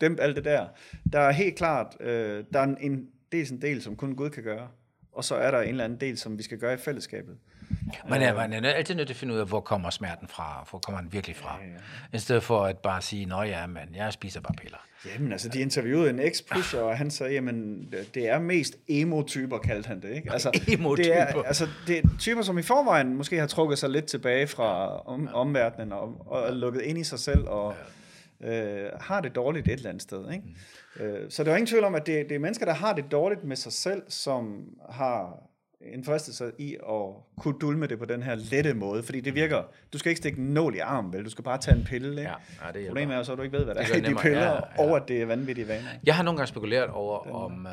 dæmpe 0.00 0.22
alt 0.22 0.36
det 0.36 0.44
der. 0.44 0.66
Der 1.12 1.20
er 1.20 1.32
helt 1.32 1.56
klart, 1.56 1.96
øh, 2.00 2.44
der 2.52 2.60
er 2.60 2.64
en, 2.64 2.76
en, 2.80 3.06
dels 3.32 3.50
en 3.50 3.62
del, 3.62 3.82
som 3.82 3.96
kun 3.96 4.14
Gud 4.14 4.30
kan 4.30 4.42
gøre, 4.42 4.68
og 5.18 5.24
så 5.24 5.34
er 5.34 5.50
der 5.50 5.60
en 5.60 5.68
eller 5.68 5.84
anden 5.84 6.00
del, 6.00 6.18
som 6.18 6.38
vi 6.38 6.42
skal 6.42 6.58
gøre 6.58 6.74
i 6.74 6.76
fællesskabet. 6.76 7.36
Man 8.08 8.22
er, 8.22 8.34
man 8.48 8.64
er 8.64 8.70
altid 8.70 8.94
nødt 8.94 9.08
til 9.08 9.14
at 9.14 9.18
finde 9.18 9.34
ud 9.34 9.38
af, 9.38 9.46
hvor 9.46 9.60
kommer 9.60 9.90
smerten 9.90 10.28
fra, 10.28 10.66
hvor 10.70 10.78
kommer 10.78 11.00
den 11.00 11.12
virkelig 11.12 11.36
fra. 11.36 11.58
Ja, 11.60 11.66
ja. 12.12 12.16
I 12.16 12.18
stedet 12.18 12.42
for 12.42 12.64
at 12.64 12.78
bare 12.78 13.02
sige, 13.02 13.26
nå 13.26 13.42
ja, 13.42 13.66
men 13.66 13.82
jeg 13.94 14.12
spiser 14.12 14.40
bare 14.40 14.54
piller. 14.54 14.78
Jamen 15.06 15.32
altså, 15.32 15.48
de 15.48 15.60
interviewede 15.60 16.10
en 16.10 16.18
eks-pusher, 16.18 16.80
og 16.80 16.98
han 16.98 17.10
sagde, 17.10 17.32
jamen, 17.32 17.88
det 18.14 18.28
er 18.28 18.38
mest 18.38 18.76
emo-typer, 18.88 19.58
kaldte 19.58 19.86
han 19.86 20.02
det, 20.02 20.10
ikke? 20.10 20.32
Altså, 20.32 20.50
Emo-typer. 20.72 20.94
Det 21.04 21.20
er, 21.20 21.42
altså, 21.42 21.68
det 21.86 21.98
er 21.98 22.02
typer, 22.18 22.42
som 22.42 22.58
i 22.58 22.62
forvejen 22.62 23.16
måske 23.16 23.38
har 23.38 23.46
trukket 23.46 23.78
sig 23.78 23.90
lidt 23.90 24.04
tilbage 24.04 24.46
fra 24.46 24.96
om, 25.00 25.28
omverdenen, 25.32 25.92
og, 25.92 26.26
og 26.26 26.52
lukket 26.52 26.82
ind 26.82 26.98
i 26.98 27.04
sig 27.04 27.18
selv, 27.18 27.48
og 27.48 27.74
øh, 28.44 28.88
har 29.00 29.20
det 29.20 29.34
dårligt 29.34 29.68
et 29.68 29.72
eller 29.72 29.88
andet 29.88 30.02
sted, 30.02 30.30
ikke? 30.32 30.44
Mm. 30.96 31.02
Øh, 31.02 31.30
så 31.30 31.44
der 31.44 31.52
er 31.52 31.56
ingen 31.56 31.66
tvivl 31.66 31.84
om, 31.84 31.94
at 31.94 32.06
det, 32.06 32.28
det 32.28 32.34
er 32.34 32.38
mennesker, 32.38 32.66
der 32.66 32.74
har 32.74 32.92
det 32.92 33.04
dårligt 33.10 33.44
med 33.44 33.56
sig 33.56 33.72
selv, 33.72 34.02
som 34.08 34.64
har 34.90 35.42
en 35.80 36.04
fristelse 36.04 36.52
i 36.58 36.74
at 36.74 37.12
kunne 37.36 37.58
dulme 37.60 37.86
det 37.86 37.98
på 37.98 38.04
den 38.04 38.22
her 38.22 38.34
lette 38.34 38.74
måde, 38.74 39.02
fordi 39.02 39.20
det 39.20 39.34
virker, 39.34 39.62
du 39.92 39.98
skal 39.98 40.10
ikke 40.10 40.18
stikke 40.18 40.38
en 40.38 40.44
nål 40.46 40.74
i 40.74 40.78
armen, 40.78 41.12
vel? 41.12 41.24
Du 41.24 41.30
skal 41.30 41.44
bare 41.44 41.58
tage 41.58 41.76
en 41.76 41.84
pille, 41.84 42.10
ikke? 42.10 42.22
Ja, 42.22 42.34
ja, 42.66 42.72
det. 42.72 42.86
Problemet 42.86 43.14
er 43.14 43.18
jo 43.18 43.24
så, 43.24 43.32
at 43.32 43.38
du 43.38 43.42
ikke 43.42 43.56
ved, 43.56 43.64
hvad 43.64 43.74
der 43.74 43.82
Det 43.82 43.90
er 43.90 43.96
i 43.96 44.00
de 44.00 44.14
piller, 44.14 44.40
Ja, 44.40 44.84
ja, 44.84 44.96
at 44.96 45.08
det 45.08 45.22
er 45.22 45.26
vanvittige 45.26 45.68
vaner. 45.68 45.88
Jeg 46.04 46.16
har 46.16 46.22
nogle 46.22 46.36
gange 46.36 46.48
spekuleret 46.48 46.90
over, 46.90 47.18
om 47.18 47.66
øh, 47.66 47.72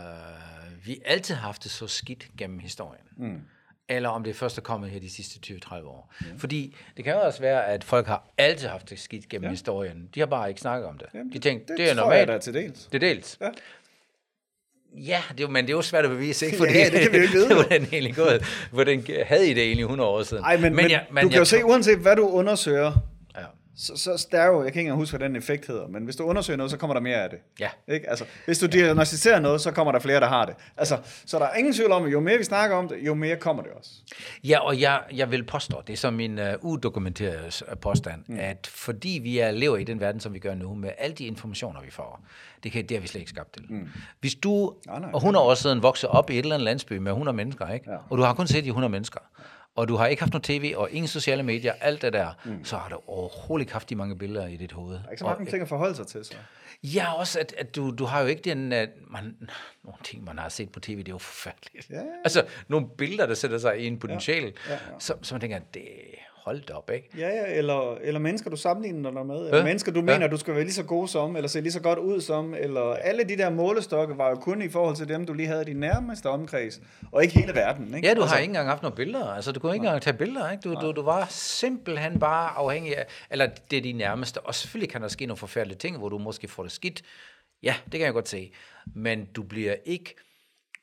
vi 0.85 1.01
altid 1.05 1.35
har 1.35 1.47
haft 1.47 1.63
det 1.63 1.71
så 1.71 1.87
skidt 1.87 2.27
gennem 2.37 2.59
historien. 2.59 3.03
Mm. 3.17 3.41
Eller 3.89 4.09
om 4.09 4.23
det 4.23 4.35
først 4.35 4.57
er 4.57 4.61
kommet 4.61 4.89
her 4.89 4.99
de 4.99 5.09
sidste 5.09 5.39
20-30 5.53 5.75
år. 5.85 6.13
Ja. 6.21 6.25
Fordi 6.37 6.75
det 6.97 7.03
kan 7.05 7.13
jo 7.13 7.19
også 7.19 7.39
være, 7.39 7.65
at 7.67 7.83
folk 7.83 8.07
har 8.07 8.29
altid 8.37 8.67
haft 8.67 8.89
det 8.89 8.99
skidt 8.99 9.29
gennem 9.29 9.43
ja. 9.43 9.49
historien. 9.49 10.09
De 10.15 10.19
har 10.19 10.27
bare 10.27 10.49
ikke 10.49 10.61
snakket 10.61 10.87
om 10.89 10.97
det. 10.97 11.07
Jamen, 11.13 11.33
de 11.33 11.39
tænkte, 11.39 11.61
det, 11.61 11.69
det 11.69 11.77
det 11.77 11.83
er 11.83 11.87
jeg 11.87 11.95
normalt. 11.95 12.27
da 12.27 12.37
til 12.37 12.53
dels. 12.53 12.83
Det 12.85 13.03
er 13.03 13.07
dels. 13.13 13.37
Ja. 13.41 13.49
Ja, 14.97 15.21
det, 15.31 15.39
er 15.39 15.43
jo- 15.43 15.49
men 15.49 15.65
det 15.65 15.71
er 15.71 15.75
jo 15.77 15.81
svært 15.81 16.05
at 16.05 16.11
bevise, 16.11 16.45
ikke? 16.45 16.57
Ja, 16.57 16.61
Fordi, 16.63 16.73
det 16.97 17.01
kan 17.01 17.11
vi 17.11 17.17
jo 17.17 17.21
ikke 17.23 17.33
vide, 17.33 17.53
hvordan 17.61 17.83
egentlig 17.83 18.15
gået. 18.15 18.43
Hvordan 18.71 19.05
havde 19.25 19.49
I 19.49 19.53
det 19.53 19.63
egentlig 19.63 19.83
100 19.83 20.09
år 20.09 20.23
siden? 20.23 20.43
Ej, 20.43 20.57
men, 20.57 20.63
men, 20.63 20.75
men 20.75 20.91
jeg, 20.91 21.05
du 21.11 21.15
kan 21.19 21.31
jo 21.31 21.37
jeg 21.37 21.47
se, 21.47 21.65
uanset 21.65 21.97
hvad 21.97 22.15
du 22.15 22.27
undersøger, 22.27 22.91
Ja. 22.91 22.91
Så, 23.77 23.97
så 23.97 24.27
der 24.31 24.41
er 24.41 24.47
jo, 24.47 24.63
jeg 24.63 24.73
kan 24.73 24.79
ikke 24.79 24.87
engang 24.87 24.99
huske, 24.99 25.17
hvad 25.17 25.27
den 25.29 25.35
effekt 25.35 25.67
hedder, 25.67 25.87
men 25.87 26.03
hvis 26.03 26.15
du 26.15 26.23
undersøger 26.23 26.57
noget, 26.57 26.71
så 26.71 26.77
kommer 26.77 26.93
der 26.93 27.01
mere 27.01 27.15
af 27.23 27.29
det. 27.29 27.39
Ja. 27.59 27.69
Ikke? 27.87 28.09
Altså, 28.09 28.25
hvis 28.45 28.59
du 28.59 28.65
diagnostiserer 28.65 29.39
noget, 29.39 29.61
så 29.61 29.71
kommer 29.71 29.91
der 29.91 29.99
flere, 29.99 30.19
der 30.19 30.27
har 30.27 30.45
det. 30.45 30.55
Altså, 30.77 30.97
så 31.25 31.39
der 31.39 31.45
er 31.45 31.55
ingen 31.55 31.73
tvivl 31.73 31.91
om, 31.91 32.05
at 32.05 32.11
jo 32.11 32.19
mere 32.19 32.37
vi 32.37 32.43
snakker 32.43 32.75
om 32.75 32.87
det, 32.87 32.97
jo 33.01 33.13
mere 33.13 33.35
kommer 33.35 33.63
det 33.63 33.71
også. 33.71 33.89
Ja, 34.43 34.59
og 34.59 34.81
jeg, 34.81 35.01
jeg 35.13 35.31
vil 35.31 35.43
påstå, 35.43 35.81
det 35.87 35.93
er 35.93 35.97
som 35.97 36.13
min 36.13 36.39
uh, 36.39 36.45
udokumenterede 36.61 37.51
s- 37.51 37.63
påstand, 37.81 38.23
mm. 38.27 38.37
at 38.39 38.67
fordi 38.73 39.19
vi 39.23 39.39
er, 39.39 39.51
lever 39.51 39.77
i 39.77 39.83
den 39.83 39.99
verden, 39.99 40.21
som 40.21 40.33
vi 40.33 40.39
gør 40.39 40.55
nu, 40.55 40.75
med 40.75 40.89
alle 40.97 41.15
de 41.15 41.25
informationer, 41.25 41.81
vi 41.81 41.91
får, 41.91 42.21
det, 42.63 42.71
kan, 42.71 42.85
det 42.85 42.97
har 42.97 43.01
vi 43.01 43.07
slet 43.07 43.19
ikke 43.21 43.29
skabt 43.29 43.53
til. 43.53 43.65
Mm. 43.69 43.87
Hvis 44.19 44.35
du 44.35 44.73
Nej, 44.87 44.99
nej. 44.99 45.09
og 45.13 45.17
100 45.17 45.45
år 45.45 45.53
siden 45.53 45.83
voksede 45.83 46.11
op 46.11 46.29
i 46.29 46.33
et 46.33 46.39
eller 46.39 46.55
andet 46.55 46.65
landsby 46.65 46.93
med 46.93 47.11
100 47.11 47.35
mennesker, 47.37 47.69
ikke? 47.69 47.91
Ja. 47.91 47.97
og 48.09 48.17
du 48.17 48.23
har 48.23 48.33
kun 48.33 48.47
set 48.47 48.63
de 48.63 48.69
100 48.69 48.91
mennesker, 48.91 49.19
og 49.75 49.87
du 49.87 49.95
har 49.95 50.07
ikke 50.07 50.21
haft 50.21 50.33
noget 50.33 50.43
tv 50.43 50.73
og 50.77 50.91
ingen 50.91 51.07
sociale 51.07 51.43
medier, 51.43 51.73
alt 51.81 52.01
det 52.01 52.13
der, 52.13 52.29
mm. 52.45 52.65
så 52.65 52.77
har 52.77 52.89
du 52.89 52.99
overhovedet 53.07 53.63
ikke 53.63 53.73
haft 53.73 53.89
de 53.89 53.95
mange 53.95 54.17
billeder 54.17 54.47
i 54.47 54.57
dit 54.57 54.71
hoved. 54.71 54.93
Der 54.93 55.01
er 55.05 55.11
ikke 55.11 55.19
så 55.19 55.25
mange 55.25 55.45
ting 55.45 55.61
at 55.61 55.67
forholde 55.67 55.95
sig 55.95 56.07
til, 56.07 56.25
så. 56.25 56.33
Ja, 56.83 57.13
også 57.13 57.39
at, 57.39 57.55
at 57.57 57.75
du, 57.75 57.91
du 57.91 58.05
har 58.05 58.21
jo 58.21 58.27
ikke 58.27 58.41
den... 58.41 58.73
At 58.73 58.89
man, 59.07 59.37
nogle 59.83 59.97
ting, 60.03 60.23
man 60.23 60.37
har 60.37 60.49
set 60.49 60.71
på 60.71 60.79
tv, 60.79 60.97
det 60.97 61.07
er 61.07 61.11
jo 61.11 61.17
forfærdeligt. 61.17 61.89
Ja, 61.89 61.95
ja. 61.95 62.01
Altså, 62.23 62.45
nogle 62.67 62.87
billeder, 62.97 63.25
der 63.25 63.33
sætter 63.33 63.57
sig 63.57 63.79
i 63.79 63.87
en 63.87 63.99
potential, 63.99 64.43
ja, 64.43 64.49
ja, 64.49 64.53
ja, 64.67 64.73
ja. 64.73 64.91
ja. 64.93 64.99
Så, 64.99 65.15
så 65.21 65.33
man 65.33 65.41
tænker, 65.41 65.59
det 65.73 65.87
holdt 66.45 66.69
op, 66.71 66.89
ikke? 66.93 67.09
Ja, 67.17 67.27
ja, 67.29 67.57
eller, 67.57 67.95
eller 68.01 68.19
mennesker, 68.19 68.49
du 68.49 68.55
sammenligner 68.55 69.11
dig 69.11 69.25
med, 69.25 69.35
Ja. 69.41 69.45
eller 69.47 69.63
mennesker, 69.63 69.91
du 69.91 69.99
Ja. 69.99 70.05
mener, 70.05 70.27
du 70.27 70.37
skal 70.37 70.53
være 70.53 70.63
lige 70.63 70.73
så 70.73 70.83
god 70.83 71.07
som, 71.07 71.35
eller 71.35 71.47
se 71.47 71.61
lige 71.61 71.71
så 71.71 71.79
godt 71.81 71.99
ud 71.99 72.21
som, 72.21 72.53
eller 72.53 72.81
alle 72.93 73.23
de 73.23 73.37
der 73.37 73.49
målestokke 73.49 74.17
var 74.17 74.29
jo 74.29 74.35
kun 74.35 74.61
i 74.61 74.69
forhold 74.69 74.95
til 74.95 75.07
dem, 75.07 75.25
du 75.25 75.33
lige 75.33 75.47
havde 75.47 75.61
i 75.61 75.65
din 75.65 75.75
nærmeste 75.77 76.29
omkreds, 76.29 76.81
og 77.11 77.23
ikke 77.23 77.39
hele 77.39 77.53
verden. 77.55 77.95
Ikke? 77.95 78.07
Ja, 78.07 78.13
du 78.13 78.21
altså, 78.21 78.35
har 78.35 78.41
ikke 78.41 78.49
engang 78.51 78.67
haft 78.69 78.81
nogle 78.81 78.95
billeder. 78.95 79.27
Altså, 79.33 79.51
du 79.51 79.59
kunne 79.59 79.75
ikke 79.75 79.85
engang 79.85 80.01
tage 80.01 80.17
billeder, 80.17 80.51
ikke? 80.51 80.61
Du, 80.61 80.73
du, 80.81 80.91
du 80.91 81.01
var 81.01 81.27
simpelthen 81.29 82.19
bare 82.19 82.49
afhængig 82.49 82.97
af... 82.97 83.05
Eller 83.31 83.47
det 83.71 83.77
er 83.77 83.81
de 83.81 83.91
nærmeste. 83.93 84.41
Og 84.41 84.55
selvfølgelig 84.55 84.89
kan 84.91 85.01
der 85.01 85.07
ske 85.07 85.25
nogle 85.25 85.37
forfærdelige 85.37 85.77
ting, 85.77 85.97
hvor 85.97 86.09
du 86.09 86.17
måske 86.17 86.47
får 86.47 86.63
det 86.63 86.71
skidt. 86.71 87.01
Ja, 87.63 87.75
det 87.85 87.91
kan 87.91 88.01
jeg 88.01 88.13
godt 88.13 88.29
se. 88.29 88.51
Men 88.95 89.25
du 89.35 89.43
bliver 89.43 89.75
ikke 89.85 90.15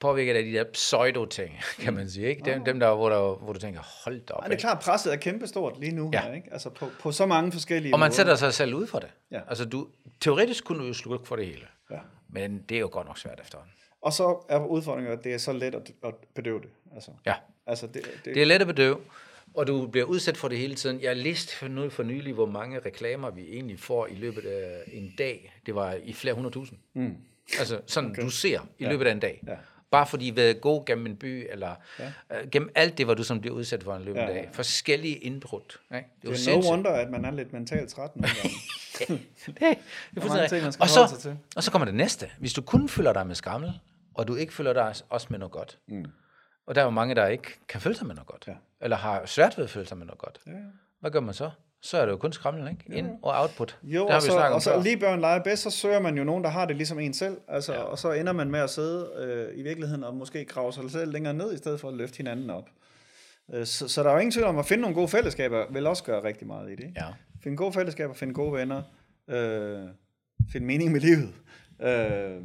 påvirket 0.03 0.35
af 0.37 0.45
de 0.45 0.53
der 0.53 0.65
pseudo-ting, 0.65 1.59
kan 1.83 1.95
man 1.95 2.11
sige, 2.11 2.27
ikke? 2.29 2.43
Dem, 2.45 2.65
dem 2.65 2.81
der, 2.81 2.95
hvor, 2.95 3.09
der, 3.09 3.35
hvor 3.45 3.53
du 3.53 3.59
tænker, 3.61 3.81
hold 4.05 4.21
da 4.21 4.33
op. 4.35 4.43
Ej, 4.43 4.49
det 4.49 4.55
er 4.55 4.61
klart, 4.61 4.79
presset 4.81 5.13
er 5.13 5.17
kæmpestort 5.17 5.81
lige 5.81 5.93
nu 5.95 6.11
Ja. 6.13 6.21
her, 6.23 6.33
ikke? 6.35 6.49
Altså 6.53 6.71
på, 6.71 6.87
på 7.01 7.13
så 7.13 7.27
mange 7.27 7.53
forskellige 7.53 7.95
Og 7.95 7.99
man 8.01 8.07
måder. 8.07 8.17
sætter 8.17 8.35
sig 8.35 8.55
selv 8.55 8.75
ud 8.75 8.87
for 8.87 8.99
det. 8.99 9.09
Ja. 9.31 9.41
Altså, 9.49 9.65
du, 9.65 9.89
teoretisk 10.21 10.65
kunne 10.65 10.79
du 10.79 10.85
jo 10.87 10.93
slukke 10.95 11.27
for 11.27 11.37
det 11.37 11.47
hele. 11.47 11.67
Ja. 11.91 11.99
Men 12.29 12.65
det 12.69 12.75
er 12.77 12.81
jo 12.81 12.89
godt 12.93 13.07
nok 13.07 13.19
svært 13.19 13.41
efterhånden. 13.43 13.73
Og 14.03 14.13
så 14.13 14.45
er 14.49 14.67
udfordringen, 14.67 15.13
at 15.13 15.25
det 15.25 15.35
er 15.35 15.39
så 15.39 15.53
let 15.53 15.75
at, 15.75 15.91
at 16.05 16.15
bedøve 16.35 16.61
det. 16.61 16.69
Altså, 16.95 17.11
Ja. 17.27 17.35
altså 17.67 17.87
det, 17.87 17.95
det, 18.25 18.35
Det 18.35 18.43
er 18.43 18.47
let 18.47 18.61
at 18.61 18.67
bedøve, 18.67 18.97
og 19.55 19.67
du 19.67 19.87
bliver 19.87 20.07
udsat 20.07 20.37
for 20.37 20.49
det 20.49 20.59
hele 20.59 20.75
tiden. 20.75 21.01
Jeg 21.03 21.17
læste 21.17 21.57
for, 21.57 21.69
nu, 21.69 21.91
for 21.91 22.03
nylig, 22.03 22.35
hvor 22.35 22.47
mange 22.47 22.79
reklamer 22.79 23.31
vi 23.31 23.43
egentlig 23.53 23.79
får 23.81 24.07
i 24.07 24.15
løbet 24.15 24.45
af 24.45 24.83
en 24.93 25.15
dag. 25.19 25.53
Det 25.67 25.75
var 25.75 25.93
i 26.05 26.13
flere 26.13 26.35
hundredtusind. 26.35 26.79
Mm. 26.95 27.17
Altså 27.59 27.81
sådan, 27.87 28.11
okay. 28.11 28.23
du 28.23 28.31
ser 28.31 28.61
i 28.79 28.85
løbet 28.85 29.07
af 29.07 29.13
en 29.13 29.21
dag. 29.21 29.41
Ja. 29.47 29.53
Bare 29.93 30.07
fordi 30.07 30.25
vi 30.25 30.41
er 30.41 30.53
god 30.53 30.85
gennem 30.87 31.07
en 31.07 31.17
by, 31.17 31.47
eller 31.51 31.75
ja. 31.99 32.13
øh, 32.41 32.49
gennem 32.51 32.71
alt 32.75 32.99
det, 32.99 33.07
hvor 33.07 33.15
du 33.15 33.25
som 33.25 33.41
bliver 33.41 33.55
udsat 33.57 33.83
for 33.85 33.95
en 33.97 34.03
af 34.03 34.11
en 34.11 34.17
Ja, 34.17 34.27
dag. 34.27 34.49
Forskellige 34.53 35.17
indbrud. 35.17 35.61
Ikke? 35.61 35.77
Det 35.91 35.95
er 35.95 35.99
jo 35.99 36.09
det 36.23 36.25
er 36.25 36.31
no 36.31 36.35
sindssygt. 36.37 36.71
wonder, 36.71 36.91
at 36.91 37.11
man 37.11 37.25
er 37.25 37.31
lidt 37.31 37.53
mentalt 37.53 37.91
træt 37.91 38.17
nogle 38.17 38.35
gange. 38.43 38.57
det, 38.99 39.09
det 39.09 39.19
er 39.57 39.75
mange 40.15 40.21
fuldstændig- 40.21 40.49
ting, 40.51 40.63
man 40.63 40.73
skal 40.73 40.83
og, 40.83 40.89
så, 40.89 41.07
sig 41.09 41.19
til. 41.19 41.39
og 41.57 41.63
så 41.63 41.71
kommer 41.71 41.85
det 41.87 41.95
næste. 41.95 42.31
Hvis 42.39 42.53
du 42.53 42.63
kun 42.63 42.89
føler 42.89 43.13
dig 43.13 43.27
med 43.27 43.35
skammel, 43.35 43.73
og 44.15 44.29
du 44.29 44.35
ikke 44.35 44.53
føler 44.55 44.73
dig 44.73 44.95
også 45.09 45.27
med 45.31 45.39
noget 45.39 45.53
godt. 45.53 45.79
Mm. 45.89 46.05
Og 46.67 46.75
der 46.75 46.81
er 46.81 46.85
jo 46.85 46.91
mange, 46.91 47.15
der 47.15 47.27
ikke 47.27 47.59
kan 47.69 47.81
føle 47.81 47.95
sig 47.97 48.07
med 48.07 48.15
noget 48.15 48.27
godt. 48.29 48.45
Ja. 48.49 48.53
Eller 48.81 48.97
har 48.97 49.27
svært 49.27 49.57
ved 49.59 49.65
at 49.65 49.71
føle 49.71 49.87
sig 49.87 49.97
med 49.99 50.07
noget 50.07 50.19
godt. 50.19 50.39
Ja. 50.47 50.53
Hvad 51.01 51.11
gør 51.11 51.21
man 51.21 51.35
så? 51.35 51.51
Så 51.83 51.99
er 51.99 52.05
det 52.05 52.13
jo 52.13 52.17
kun 52.17 52.33
skramlen, 52.33 52.69
ikke? 52.69 52.99
Ind 52.99 53.11
og 53.23 53.41
output. 53.41 53.79
Jo, 53.83 54.03
det 54.03 54.11
har 54.11 54.17
og 54.17 54.23
vi 54.23 54.31
så, 54.31 54.39
om 54.39 54.53
og 54.53 54.63
så 54.63 54.83
lige 54.83 54.97
børn 54.97 55.21
leger 55.21 55.43
bedst, 55.43 55.63
så 55.63 55.71
søger 55.71 56.01
man 56.01 56.19
jo 56.19 56.25
nogen, 56.25 56.45
der 56.45 56.51
har 56.51 56.65
det 56.67 56.77
ligesom 56.77 56.99
en 56.99 57.15
selv. 57.15 57.37
Altså, 57.49 57.73
ja. 57.73 57.79
Og 57.81 57.99
så 57.99 58.13
ender 58.13 58.33
man 58.33 58.51
med 58.51 58.61
at 58.61 58.71
sidde 58.71 59.11
øh, 59.19 59.59
i 59.59 59.63
virkeligheden 59.63 60.05
og 60.05 60.15
måske 60.15 60.45
grave 60.45 60.73
sig 60.73 60.91
selv 60.91 61.13
længere 61.13 61.35
ned, 61.35 61.55
i 61.55 61.57
stedet 61.57 61.81
for 61.81 61.89
at 61.89 61.95
løfte 61.95 62.17
hinanden 62.17 62.51
op. 62.51 62.69
Øh, 63.55 63.67
så, 63.67 63.89
så 63.89 64.03
der 64.03 64.09
er 64.09 64.13
jo 64.13 64.19
ingen 64.19 64.33
tvivl 64.33 64.47
om, 64.47 64.59
at 64.59 64.67
finde 64.67 64.81
nogle 64.81 64.95
gode 64.95 65.09
fællesskaber 65.09 65.65
vil 65.73 65.87
også 65.87 66.05
gøre 66.05 66.25
rigtig 66.25 66.47
meget 66.47 66.69
i 66.69 66.75
det. 66.77 66.85
ikke? 66.85 66.95
Ja. 66.97 67.07
Finde 67.43 67.57
gode 67.57 67.73
fællesskaber, 67.73 68.15
finde 68.15 68.35
gode 68.35 68.53
venner, 68.53 68.83
øh, 69.29 69.81
finde 70.53 70.67
mening 70.67 70.93
med 70.93 71.01
livet. 71.01 71.33
Øh, 71.83 72.37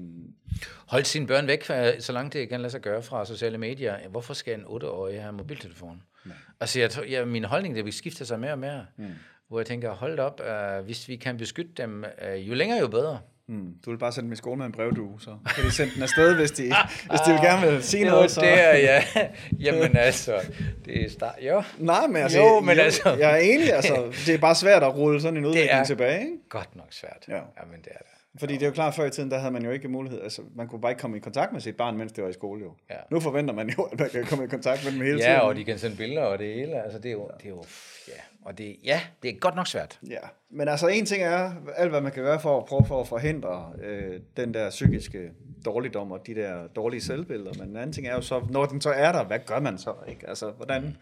Hold 0.87 1.03
sine 1.03 1.27
børn 1.27 1.47
væk, 1.47 1.63
så 1.99 2.11
langt 2.13 2.33
det 2.33 2.49
kan 2.49 2.59
lade 2.61 2.71
sig 2.71 2.81
gøre 2.81 3.01
fra 3.03 3.25
sociale 3.25 3.57
medier. 3.57 3.95
Hvorfor 4.09 4.33
skal 4.33 4.53
en 4.53 4.65
8-årig 4.65 5.21
have 5.21 5.33
mobiltelefon? 5.33 6.01
Nej. 6.25 6.35
Altså, 6.59 6.79
jeg, 6.79 6.91
ja, 7.09 7.25
min 7.25 7.43
holdning 7.43 7.75
det 7.75 7.85
vi 7.85 7.91
skifter 7.91 8.25
sig 8.25 8.39
mere 8.39 8.51
og 8.51 8.59
mere. 8.59 8.85
Mm. 8.97 9.05
Hvor 9.47 9.59
jeg 9.59 9.65
tænker, 9.65 9.91
hold 9.91 10.19
op, 10.19 10.41
uh, 10.79 10.85
hvis 10.85 11.07
vi 11.07 11.15
kan 11.15 11.37
beskytte 11.37 11.71
dem, 11.77 12.05
uh, 12.33 12.49
jo 12.49 12.53
længere 12.53 12.79
jo 12.79 12.87
bedre. 12.87 13.19
hmm, 13.45 13.73
du 13.85 13.89
vil 13.91 13.97
bare 13.97 14.11
sende 14.11 14.25
dem 14.25 14.33
i 14.33 14.35
skole 14.35 14.57
med 14.57 14.65
en 14.65 14.71
brevdue, 14.71 15.21
så 15.21 15.37
kan 15.55 15.63
de 15.65 15.71
sende 15.71 15.93
den 15.93 16.03
afsted, 16.03 16.35
hvis 16.35 16.51
de, 16.51 16.63
hvis 17.09 17.19
de 17.25 17.31
vil 17.31 17.41
gerne 17.41 17.71
vil 17.71 17.83
sige 17.83 18.03
Det 18.03 18.11
noget. 18.11 18.31
Så. 18.31 18.41
der, 18.41 18.75
ja. 18.77 19.03
Jamen 19.65 19.97
altså, 19.97 20.41
det 20.85 21.05
er 21.05 21.09
start. 21.09 21.35
Jo, 21.41 21.63
Nej, 21.77 22.07
men 22.07 22.15
altså, 22.17 22.37
Jo, 22.39 22.59
men 22.59 22.79
altså- 22.79 23.09
jeg 23.19 23.31
er 23.31 23.37
enig, 23.37 23.73
altså, 23.73 24.03
det 24.25 24.33
er 24.35 24.37
bare 24.39 24.55
svært 24.55 24.83
at 24.83 24.95
rulle 24.95 25.21
sådan 25.21 25.37
en 25.37 25.45
udvikling 25.45 25.71
er- 25.71 25.83
tilbage, 25.83 26.19
ikke? 26.19 26.37
godt 26.49 26.75
nok 26.75 26.87
svært. 26.93 27.25
Ja. 27.27 27.33
Jamen, 27.35 27.79
det 27.83 27.91
er 27.91 27.97
det. 27.97 28.07
Fordi 28.39 28.53
det 28.53 28.61
er 28.61 28.65
jo 28.65 28.73
klart, 28.73 28.93
før 28.95 29.05
i 29.05 29.09
tiden, 29.09 29.31
der 29.31 29.37
havde 29.37 29.51
man 29.51 29.65
jo 29.65 29.71
ikke 29.71 29.87
mulighed, 29.87 30.21
altså 30.21 30.41
man 30.55 30.67
kunne 30.67 30.81
bare 30.81 30.91
ikke 30.91 31.01
komme 31.01 31.17
i 31.17 31.19
kontakt 31.19 31.53
med 31.53 31.61
sit 31.61 31.77
barn, 31.77 31.97
mens 31.97 32.11
det 32.11 32.23
var 32.23 32.29
i 32.29 32.33
skole 32.33 32.61
jo. 32.63 32.73
Ja. 32.89 32.95
Nu 33.11 33.19
forventer 33.19 33.53
man 33.53 33.69
jo, 33.69 33.83
at 33.83 33.99
man 33.99 34.09
kan 34.09 34.25
komme 34.25 34.45
i 34.45 34.47
kontakt 34.47 34.83
med 34.83 34.91
dem 34.91 35.01
hele 35.01 35.17
tiden. 35.17 35.31
Ja, 35.31 35.39
og 35.39 35.55
de 35.55 35.63
kan 35.63 35.79
sende 35.79 35.97
billeder 35.97 36.21
og 36.21 36.39
det 36.39 36.53
hele. 36.53 36.83
Altså, 36.83 36.99
det 36.99 37.09
er 37.09 37.13
jo, 37.13 37.29
det 37.37 37.45
er 37.45 37.49
jo 37.49 37.63
ja. 38.07 38.13
Og 38.41 38.57
det, 38.57 38.75
ja, 38.83 39.01
det 39.23 39.29
er 39.29 39.39
godt 39.39 39.55
nok 39.55 39.67
svært. 39.67 39.99
Ja, 40.09 40.19
men 40.49 40.67
altså 40.67 40.87
en 40.87 41.05
ting 41.05 41.23
er, 41.23 41.51
alt 41.75 41.89
hvad 41.89 42.01
man 42.01 42.11
kan 42.11 42.23
gøre 42.23 42.39
for 42.39 42.57
at 42.57 42.65
prøve 42.65 42.85
for 42.87 43.01
at 43.01 43.07
forhindre 43.07 43.71
øh, 43.83 44.19
den 44.37 44.53
der 44.53 44.69
psykiske 44.69 45.31
dårligdom 45.65 46.11
og 46.11 46.27
de 46.27 46.35
der 46.35 46.67
dårlige 46.67 47.01
selvbilleder, 47.01 47.53
men 47.59 47.69
en 47.69 47.77
anden 47.77 47.93
ting 47.93 48.07
er 48.07 48.15
jo 48.15 48.21
så, 48.21 48.47
når 48.49 48.65
den 48.65 48.81
så 48.81 48.89
er 48.89 49.11
der, 49.11 49.23
hvad 49.23 49.39
gør 49.45 49.59
man 49.59 49.77
så? 49.77 49.93
Ikke? 50.07 50.29
Altså, 50.29 50.51
hvordan 50.51 50.97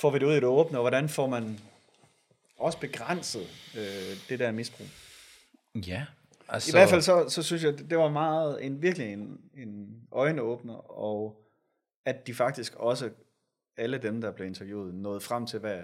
får 0.00 0.10
vi 0.10 0.18
det 0.18 0.26
ud 0.26 0.32
i 0.32 0.36
det 0.36 0.44
åbne, 0.44 0.78
og 0.78 0.82
hvordan 0.82 1.08
får 1.08 1.26
man 1.26 1.58
også 2.58 2.78
begrænset 2.78 3.46
øh, 3.76 4.16
det 4.28 4.38
der 4.38 4.52
misbrug? 4.52 4.86
Ja. 5.74 6.04
Altså, 6.52 6.70
I 6.70 6.72
hvert 6.72 6.88
fald 6.88 7.02
så, 7.02 7.28
så 7.28 7.42
synes 7.42 7.64
jeg, 7.64 7.78
det 7.90 7.98
var 7.98 8.10
meget 8.10 8.64
en, 8.64 8.82
virkelig 8.82 9.12
en, 9.12 9.40
en 9.56 10.02
øjenåbner, 10.12 10.74
og 10.90 11.42
at 12.04 12.26
de 12.26 12.34
faktisk 12.34 12.74
også, 12.76 13.10
alle 13.76 13.98
dem, 13.98 14.20
der 14.20 14.30
blev 14.30 14.46
interviewet, 14.46 14.94
nåede 14.94 15.20
frem 15.20 15.46
til, 15.46 15.58
hvad, 15.58 15.78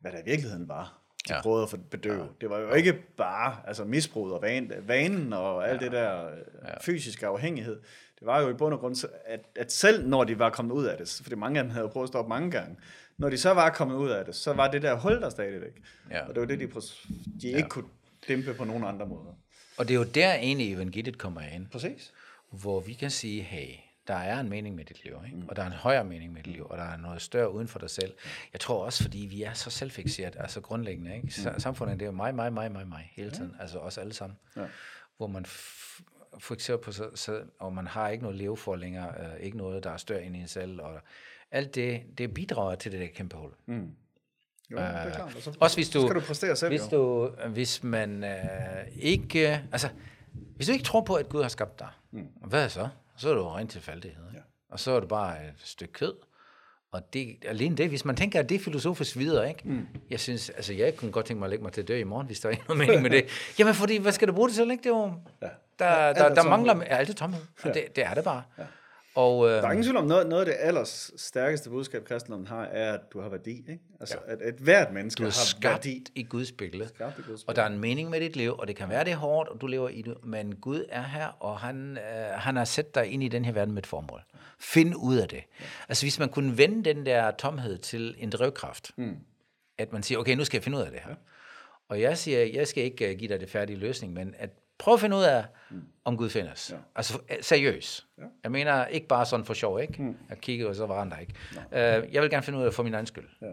hvad 0.00 0.12
der 0.12 0.18
i 0.18 0.24
virkeligheden 0.24 0.68
var. 0.68 1.00
De 1.28 1.32
ja. 1.32 1.36
Ja. 1.36 1.42
prøvede 1.42 1.68
at 1.72 1.90
bedøve. 1.90 2.22
Ja. 2.22 2.28
Det 2.40 2.50
var 2.50 2.58
jo 2.58 2.72
ikke 2.72 2.92
bare 3.16 3.56
altså 3.66 3.84
misbruget 3.84 4.34
og 4.34 4.42
van, 4.42 4.72
vanen 4.86 5.32
og 5.32 5.68
alt 5.68 5.80
ja. 5.80 5.84
det 5.84 5.92
der 5.92 6.30
ja. 6.64 6.78
fysiske 6.80 7.26
afhængighed. 7.26 7.80
Det 8.18 8.26
var 8.26 8.40
jo 8.40 8.48
i 8.48 8.54
bund 8.54 8.74
og 8.74 8.80
grund, 8.80 9.08
at, 9.24 9.40
at 9.56 9.72
selv 9.72 10.08
når 10.08 10.24
de 10.24 10.38
var 10.38 10.50
kommet 10.50 10.74
ud 10.74 10.84
af 10.84 10.98
det, 10.98 11.20
fordi 11.22 11.36
mange 11.36 11.58
af 11.58 11.64
dem 11.64 11.72
havde 11.72 11.88
prøvet 11.88 12.04
at 12.04 12.08
stoppe 12.08 12.28
mange 12.28 12.50
gange, 12.50 12.76
når 13.18 13.30
de 13.30 13.38
så 13.38 13.54
var 13.54 13.70
kommet 13.70 13.96
ud 13.96 14.10
af 14.10 14.24
det, 14.24 14.34
så 14.34 14.52
var 14.52 14.70
det 14.70 14.82
der 14.82 14.94
hul 14.94 15.20
der 15.20 15.30
stadigvæk. 15.30 15.82
Ja. 16.10 16.28
Og 16.28 16.34
det 16.34 16.40
var 16.40 16.46
det, 16.46 16.60
de, 16.60 16.80
de 17.42 17.48
ikke 17.48 17.68
kunne 17.68 17.88
dæmpe 18.28 18.54
på 18.54 18.64
nogen 18.64 18.84
andre 18.84 19.06
måder. 19.06 19.32
Og 19.76 19.88
det 19.88 19.94
er 19.94 19.98
jo 19.98 20.04
der 20.04 20.34
egentlig 20.34 20.72
evangeliet 20.72 21.18
kommer 21.18 21.40
ind. 21.40 21.66
Præcis. 21.68 22.12
hvor 22.50 22.80
vi 22.80 22.92
kan 22.92 23.10
sige, 23.10 23.42
hey, 23.42 23.74
der 24.08 24.14
er 24.14 24.40
en 24.40 24.48
mening 24.48 24.74
med 24.76 24.84
dit 24.84 25.04
liv, 25.04 25.14
ikke? 25.26 25.38
og 25.48 25.56
der 25.56 25.62
er 25.62 25.66
en 25.66 25.72
højere 25.72 26.04
mening 26.04 26.32
med 26.32 26.42
dit 26.42 26.52
liv, 26.52 26.66
og 26.70 26.78
der 26.78 26.84
er 26.84 26.96
noget 26.96 27.22
større 27.22 27.52
uden 27.52 27.68
for 27.68 27.78
dig 27.78 27.90
selv. 27.90 28.14
Jeg 28.52 28.60
tror 28.60 28.84
også, 28.84 29.02
fordi 29.02 29.18
vi 29.18 29.42
er 29.42 29.52
så 29.52 29.70
selvfixeret, 29.70 30.36
altså 30.38 30.60
grundlæggende. 30.60 31.16
Ikke? 31.16 31.30
Så, 31.30 31.54
samfundet 31.58 32.00
det 32.00 32.02
er 32.02 32.06
jo 32.06 32.12
mig, 32.12 32.34
mig, 32.34 32.52
mig, 32.52 32.72
mig, 32.72 32.88
mig, 32.88 33.12
hele 33.12 33.30
tiden, 33.30 33.56
altså 33.60 33.78
os 33.78 33.98
alle 33.98 34.12
sammen. 34.12 34.38
Ja. 34.56 34.66
Hvor 35.16 35.26
man 35.26 35.44
fokuserer 36.38 36.76
på 36.78 36.92
sig 36.92 37.06
selv, 37.14 37.42
og 37.58 37.72
man 37.72 37.86
har 37.86 38.08
ikke 38.08 38.22
noget 38.22 38.38
leve 38.38 38.56
for 38.56 38.76
længere, 38.76 39.14
øh, 39.20 39.40
ikke 39.40 39.56
noget, 39.56 39.84
der 39.84 39.90
er 39.90 39.96
større 39.96 40.24
end 40.24 40.36
en 40.36 40.48
selv, 40.48 40.80
og 40.80 41.00
alt 41.50 41.74
det, 41.74 42.02
det 42.18 42.34
bidrager 42.34 42.74
til 42.74 42.92
det 42.92 43.00
der 43.00 43.06
kæmpe 43.06 43.36
hul. 43.36 43.50
Jo, 44.70 44.76
det 44.76 44.84
er 44.84 45.14
klart. 45.14 45.36
Og 45.36 45.42
så, 45.42 45.56
Også 45.60 45.76
hvis 45.76 45.88
du, 45.88 46.00
så 46.00 46.06
skal 46.06 46.20
du 46.20 46.26
præstere 46.26 46.56
selv, 46.56 46.70
hvis, 46.70 46.92
jo. 46.92 47.26
du, 47.26 47.30
hvis 47.48 47.82
man 47.82 48.24
øh, 48.24 48.30
ikke, 48.96 49.62
altså, 49.72 49.88
hvis 50.56 50.66
du 50.66 50.72
ikke 50.72 50.84
tror 50.84 51.00
på, 51.00 51.14
at 51.14 51.28
Gud 51.28 51.42
har 51.42 51.48
skabt 51.48 51.78
dig, 51.78 51.88
mm. 52.12 52.26
hvad 52.46 52.68
så? 52.68 52.88
Så 53.16 53.28
er 53.28 53.32
det 53.32 53.40
jo 53.40 53.50
rent 53.50 53.70
tilfældighed. 53.70 54.24
Ja. 54.34 54.38
Og 54.70 54.80
så 54.80 54.90
er 54.90 55.00
det 55.00 55.08
bare 55.08 55.46
et 55.46 55.54
stykke 55.58 55.92
kød. 55.92 56.14
Og 56.92 57.12
det, 57.12 57.36
alene 57.48 57.76
det, 57.76 57.88
hvis 57.88 58.04
man 58.04 58.16
tænker, 58.16 58.40
at 58.40 58.48
det 58.48 58.54
er 58.54 58.58
filosofisk 58.58 59.16
videre, 59.16 59.48
ikke? 59.48 59.60
Mm. 59.64 59.86
Jeg 60.10 60.20
synes, 60.20 60.50
altså 60.50 60.72
jeg 60.72 60.96
kunne 60.96 61.12
godt 61.12 61.26
tænke 61.26 61.38
mig 61.38 61.46
at 61.46 61.50
lægge 61.50 61.62
mig 61.62 61.72
til 61.72 61.80
at 61.80 61.88
dø 61.88 61.98
i 61.98 62.04
morgen, 62.04 62.26
hvis 62.26 62.40
der 62.40 62.48
ikke 62.54 62.64
noget 62.68 62.78
mening 62.78 63.02
med 63.02 63.10
det. 63.10 63.24
Jamen 63.58 63.74
fordi, 63.74 63.96
hvad 63.96 64.12
skal 64.12 64.28
du 64.28 64.32
bruge 64.32 64.48
det 64.48 64.56
til, 64.56 64.70
ikke? 64.70 64.82
Det 64.82 64.86
er 64.86 64.96
jo, 64.96 65.12
ja. 65.42 65.46
der, 65.46 65.52
der, 65.78 65.86
er 65.86 66.12
der 66.12 66.34
tomhed. 66.34 66.50
mangler, 66.50 66.76
ja, 66.76 66.96
alt 66.96 67.10
er 67.10 67.14
tomhed. 67.14 67.40
Og 67.62 67.74
det, 67.74 67.96
det 67.96 68.04
er 68.04 68.14
det 68.14 68.24
bare. 68.24 68.42
Ja. 68.58 68.62
Og, 69.14 69.46
øh, 69.46 69.52
Der 69.52 69.62
er 69.62 69.70
ingen 69.70 69.84
tvivl 69.84 69.96
om, 69.96 70.04
noget, 70.04 70.26
noget 70.26 70.40
af 70.40 70.46
det 70.46 70.56
allers 70.58 71.10
stærkeste 71.16 71.70
budskab, 71.70 72.04
kristendommen 72.04 72.46
har, 72.46 72.64
er, 72.64 72.92
at 72.92 73.00
du 73.12 73.20
har 73.20 73.28
værdi. 73.28 73.56
Ikke? 73.58 73.78
Altså, 74.00 74.18
ja. 74.26 74.32
at, 74.32 74.42
at 74.42 74.54
hvert 74.54 74.92
menneske 74.92 75.18
du 75.18 75.24
har 75.24 75.30
skabt 75.30 75.64
værdi. 75.64 76.06
i 76.14 76.22
Guds 76.22 76.52
billede. 76.52 76.88
Skabt 76.88 77.18
i 77.18 77.22
Guds 77.22 77.44
Og 77.44 77.56
der 77.56 77.62
er 77.62 77.66
en 77.66 77.78
mening 77.78 78.10
med 78.10 78.20
dit 78.20 78.36
liv, 78.36 78.54
og 78.58 78.68
det 78.68 78.76
kan 78.76 78.88
være, 78.88 79.04
det 79.04 79.12
er 79.12 79.16
hårdt, 79.16 79.48
og 79.48 79.60
du 79.60 79.66
lever 79.66 79.88
i 79.88 80.02
det, 80.02 80.14
men 80.24 80.56
Gud 80.56 80.84
er 80.88 81.02
her, 81.02 81.26
og 81.26 81.58
han, 81.58 81.98
øh, 81.98 82.24
han 82.34 82.56
har 82.56 82.64
sat 82.64 82.94
dig 82.94 83.06
ind 83.06 83.22
i 83.22 83.28
den 83.28 83.44
her 83.44 83.52
verden 83.52 83.74
med 83.74 83.82
et 83.82 83.86
formål. 83.86 84.22
Find 84.60 84.94
ud 84.96 85.16
af 85.16 85.28
det. 85.28 85.44
Altså 85.88 86.04
hvis 86.04 86.18
man 86.18 86.28
kunne 86.28 86.58
vende 86.58 86.84
den 86.84 87.06
der 87.06 87.30
tomhed 87.30 87.78
til 87.78 88.14
en 88.18 88.30
drivkraft, 88.30 88.90
mm. 88.96 89.16
at 89.78 89.92
man 89.92 90.02
siger, 90.02 90.18
okay, 90.18 90.36
nu 90.36 90.44
skal 90.44 90.58
jeg 90.58 90.64
finde 90.64 90.78
ud 90.78 90.82
af 90.82 90.90
det 90.90 91.00
her. 91.04 91.14
Og 91.88 92.00
jeg 92.00 92.18
siger, 92.18 92.44
jeg 92.44 92.68
skal 92.68 92.84
ikke 92.84 93.10
uh, 93.10 93.18
give 93.18 93.28
dig 93.28 93.40
det 93.40 93.50
færdige 93.50 93.78
løsning, 93.78 94.12
men 94.12 94.34
at 94.38 94.50
prøve 94.78 94.92
at 94.94 95.00
finde 95.00 95.16
ud 95.16 95.22
af, 95.22 95.44
mm. 95.70 95.82
om 96.04 96.16
Gud 96.16 96.30
findes. 96.30 96.70
Ja. 96.72 96.76
Altså 96.96 97.18
øh, 97.30 97.36
seriøs. 97.40 98.06
Ja. 98.18 98.22
Jeg 98.42 98.50
mener 98.52 98.86
ikke 98.86 99.06
bare 99.06 99.26
sådan 99.26 99.46
for 99.46 99.54
sjov, 99.54 99.80
ikke? 99.80 100.02
Mm. 100.02 100.16
Jeg 100.28 100.38
kigger, 100.38 100.68
og 100.68 100.74
så 100.74 100.86
var 100.86 100.98
han 100.98 101.10
der 101.10 101.18
ikke. 101.18 101.34
Uh, 101.72 102.14
jeg 102.14 102.22
vil 102.22 102.30
gerne 102.30 102.42
finde 102.42 102.58
ud 102.58 102.64
af 102.64 102.74
for 102.74 102.82
min 102.82 102.94
egen 102.94 103.06
skyld. 103.06 103.28
Ja. 103.42 103.46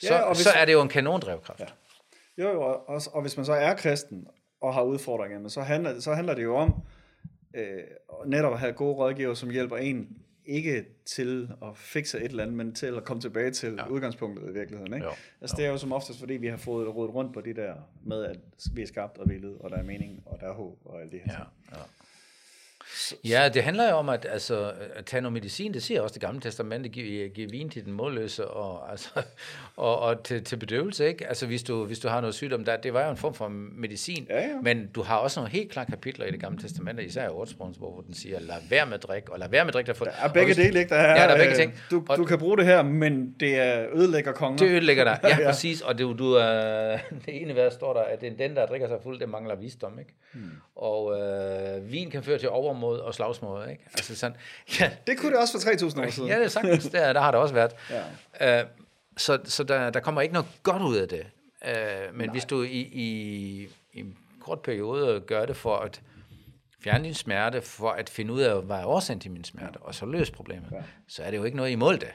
Så, 0.00 0.14
Ja, 0.14 0.20
og 0.20 0.34
hvis- 0.34 0.38
så 0.44 0.50
er 0.50 0.64
det 0.64 0.72
jo 0.72 0.82
en 0.82 0.88
kanondrivkraft. 0.88 1.60
Ja. 1.60 1.66
Jo, 2.38 2.48
jo, 2.52 2.62
og, 2.62 2.88
og, 2.88 3.00
og 3.12 3.20
hvis 3.22 3.36
man 3.36 3.46
så 3.46 3.52
er 3.52 3.74
kristen 3.74 4.26
og 4.60 4.74
har 4.74 4.82
udfordringer, 4.82 5.38
men 5.38 5.50
så 5.50 5.60
handler, 5.62 6.00
så 6.00 6.14
handler 6.14 6.34
det 6.34 6.42
jo 6.42 6.56
om 6.56 6.74
øh, 7.56 7.82
netop 8.26 8.52
at 8.52 8.58
have 8.58 8.72
gode 8.72 8.94
rådgiver, 8.94 9.34
som 9.34 9.50
hjælper 9.50 9.76
en 9.76 10.08
ikke 10.46 10.84
til 11.04 11.50
at 11.62 11.76
fikse 11.76 12.18
et 12.18 12.24
eller 12.24 12.42
andet, 12.42 12.56
men 12.56 12.74
til 12.74 12.86
at 12.86 13.04
komme 13.04 13.20
tilbage 13.20 13.50
til 13.50 13.74
ja. 13.74 13.88
udgangspunktet 13.88 14.50
i 14.50 14.52
virkeligheden. 14.52 14.94
Ikke? 14.94 15.06
Jo. 15.06 15.12
Altså, 15.40 15.56
det 15.56 15.64
er 15.64 15.70
jo 15.70 15.78
som 15.78 15.92
oftest, 15.92 16.18
fordi 16.18 16.34
vi 16.34 16.46
har 16.46 16.56
fået 16.56 16.94
rodet 16.94 17.14
rundt 17.14 17.34
på 17.34 17.40
det 17.40 17.56
der 17.56 17.74
med, 18.02 18.24
at 18.24 18.38
vi 18.72 18.82
er 18.82 18.86
skabt 18.86 19.18
og 19.18 19.28
villet, 19.28 19.58
og 19.58 19.70
der 19.70 19.76
er 19.76 19.82
mening, 19.82 20.22
og 20.26 20.40
der 20.40 20.46
er 20.46 20.52
håb, 20.52 20.78
og 20.84 21.02
alt 21.02 21.12
det 21.12 21.20
her. 21.24 21.52
Ja, 21.72 21.76
ja. 21.76 21.82
Ja, 23.24 23.48
det 23.54 23.62
handler 23.62 23.90
jo 23.90 23.96
om 23.96 24.08
at, 24.08 24.26
altså, 24.30 24.72
at 24.94 25.04
tage 25.04 25.20
noget 25.20 25.32
medicin. 25.32 25.74
Det 25.74 25.82
siger 25.82 26.00
også 26.00 26.12
det 26.14 26.20
gamle 26.22 26.40
testamente, 26.40 26.88
give, 26.88 27.28
give 27.28 27.50
vin 27.50 27.68
til 27.70 27.84
den 27.84 27.92
målløse 27.92 28.48
og, 28.48 28.90
altså, 28.90 29.08
og, 29.76 29.98
og 30.00 30.22
til, 30.22 30.44
til 30.44 30.56
bedøvelse. 30.56 31.06
Ikke? 31.08 31.26
Altså, 31.28 31.46
hvis 31.46 31.62
du, 31.62 31.84
hvis 31.84 31.98
du 31.98 32.08
har 32.08 32.20
noget 32.20 32.34
sygdom, 32.34 32.64
der, 32.64 32.76
det 32.76 32.94
var 32.94 33.04
jo 33.04 33.10
en 33.10 33.16
form 33.16 33.34
for 33.34 33.48
medicin. 33.78 34.26
Ja, 34.30 34.40
ja. 34.40 34.60
Men 34.62 34.86
du 34.94 35.02
har 35.02 35.16
også 35.16 35.40
nogle 35.40 35.52
helt 35.52 35.70
klare 35.70 35.86
kapitler 35.86 36.26
i 36.26 36.30
det 36.30 36.40
gamle 36.40 36.58
testamente, 36.62 37.04
især 37.04 37.24
i 37.24 37.28
ordsprogsbog, 37.28 37.92
hvor 37.92 38.00
den 38.02 38.14
siger, 38.14 38.40
lad 38.40 38.54
være 38.70 38.86
med 38.86 38.94
at 38.94 39.02
drikke, 39.02 39.32
og 39.32 39.38
lad 39.38 39.48
være 39.48 39.64
med 39.64 39.72
drikke 39.72 39.86
dig 39.88 39.96
for 39.96 40.04
Der 40.04 40.12
er 40.22 40.32
begge 40.32 40.54
dele, 40.54 40.78
ikke? 40.78 40.88
Der 40.88 40.96
er, 40.96 41.20
Ja, 41.22 41.28
der 41.28 41.34
er 41.34 41.36
begge 41.36 41.50
øh, 41.50 41.56
ting. 41.56 41.74
Du, 41.90 42.04
Og- 42.08 42.16
du 42.16 42.24
kan 42.24 42.38
bruge 42.38 42.56
det 42.56 42.66
her, 42.66 42.82
men 42.82 43.34
det 43.40 43.58
er 43.58 43.86
ødelægger 43.94 44.32
konger. 44.32 44.58
Det 44.58 44.70
ødelægger 44.70 45.04
dig. 45.04 45.18
Ja, 45.30 45.36
Ja. 45.40 45.46
præcis. 45.50 45.80
Og 45.80 45.98
det, 45.98 46.18
du, 46.18 46.32
er, 46.32 46.98
det 47.26 47.42
ene 47.42 47.54
værd 47.56 47.70
står 47.72 47.92
der, 47.92 48.00
at 48.00 48.20
den, 48.20 48.56
der 48.56 48.66
drikker 48.66 48.88
sig 48.88 48.96
fuld, 49.02 49.20
det 49.20 49.28
mangler 49.28 49.54
visdom. 49.56 49.98
Ikke? 49.98 50.14
Hmm. 50.32 50.50
Og 50.76 51.20
øh, 51.20 51.92
vin 51.92 52.10
kan 52.10 52.22
føre 52.22 52.38
til 52.38 52.48
overmod 52.48 52.93
og 53.00 53.14
slagsmål. 53.14 53.68
Ikke? 53.70 53.82
Altså 53.92 54.16
sådan, 54.16 54.36
ja, 54.80 54.90
Det 55.06 55.18
kunne 55.18 55.32
det 55.32 55.40
også 55.40 55.60
for 55.60 55.70
3.000 55.70 56.06
år 56.06 56.10
siden. 56.10 56.28
Ja, 56.28 56.36
det 56.38 56.44
er 56.44 56.48
sagtens. 56.48 56.86
Der, 56.88 57.12
der 57.12 57.20
har 57.20 57.30
det 57.30 57.40
også 57.40 57.54
været. 57.54 57.72
Ja. 58.40 58.60
Øh, 58.60 58.66
så 59.16 59.38
så 59.44 59.64
der, 59.64 59.90
der 59.90 60.00
kommer 60.00 60.20
ikke 60.20 60.32
noget 60.32 60.48
godt 60.62 60.82
ud 60.82 60.96
af 60.96 61.08
det. 61.08 61.26
Øh, 61.68 62.14
men 62.14 62.26
Nej. 62.26 62.32
hvis 62.32 62.44
du 62.44 62.62
i, 62.62 62.80
i, 62.80 63.68
i 63.92 64.00
en 64.00 64.16
kort 64.40 64.60
periode 64.60 65.20
gør 65.20 65.46
det 65.46 65.56
for 65.56 65.76
at 65.76 66.00
fjerne 66.80 67.04
din 67.04 67.14
smerte, 67.14 67.62
for 67.62 67.90
at 67.90 68.10
finde 68.10 68.32
ud 68.32 68.40
af, 68.40 68.62
hvad 68.62 68.76
er 68.76 68.84
årsagen 68.84 69.20
til 69.20 69.30
min 69.30 69.44
smerte, 69.44 69.76
og 69.76 69.94
så 69.94 70.06
løse 70.06 70.32
problemet, 70.32 70.68
ja. 70.72 70.82
så 71.08 71.22
er 71.22 71.30
det 71.30 71.38
jo 71.38 71.44
ikke 71.44 71.56
noget 71.56 71.70
imod 71.70 71.96
det. 71.98 72.08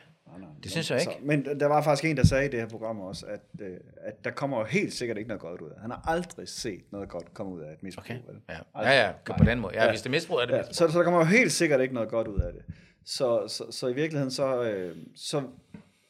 Det 0.63 0.71
synes 0.71 0.91
jeg 0.91 0.99
ikke. 1.01 1.11
Så, 1.13 1.17
men 1.21 1.59
der 1.59 1.65
var 1.65 1.81
faktisk 1.81 2.05
en, 2.11 2.17
der 2.17 2.25
sagde 2.25 2.45
i 2.45 2.49
det 2.49 2.59
her 2.59 2.67
program 2.67 2.99
også, 2.99 3.25
at, 3.25 3.41
øh, 3.61 3.77
at 3.97 4.23
der 4.23 4.31
kommer 4.31 4.57
jo 4.59 4.63
helt 4.65 4.93
sikkert 4.93 5.17
ikke 5.17 5.27
noget 5.27 5.41
godt 5.41 5.61
ud 5.61 5.67
af 5.67 5.73
det. 5.73 5.81
Han 5.81 5.91
har 5.91 6.01
aldrig 6.07 6.47
set 6.47 6.81
noget 6.91 7.09
godt 7.09 7.33
komme 7.33 7.53
ud 7.53 7.61
af 7.61 7.71
et 7.73 7.83
misbrug. 7.83 8.03
Okay. 8.05 8.13
vel? 8.27 8.41
Ja, 8.49 8.57
Aldrig. 8.75 8.91
ja, 8.91 9.07
ja 9.07 9.33
på 9.37 9.43
den 9.43 9.59
måde. 9.59 9.73
Ja, 9.75 9.83
ja. 9.83 9.89
hvis 9.89 10.01
det 10.01 10.07
er 10.09 10.11
misbrug, 10.11 10.37
er 10.37 10.45
det 10.45 10.53
Ja, 10.53 10.57
misbrug. 10.57 10.75
så, 10.75 10.87
så 10.91 10.97
der 10.97 11.03
kommer 11.03 11.19
jo 11.19 11.25
helt 11.25 11.51
sikkert 11.51 11.81
ikke 11.81 11.93
noget 11.93 12.09
godt 12.09 12.27
ud 12.27 12.39
af 12.39 12.53
det. 12.53 12.61
Så, 13.05 13.47
så, 13.47 13.71
så 13.71 13.87
i 13.87 13.93
virkeligheden, 13.93 14.31
så, 14.31 14.63
øh, 14.63 14.97
så 15.15 15.43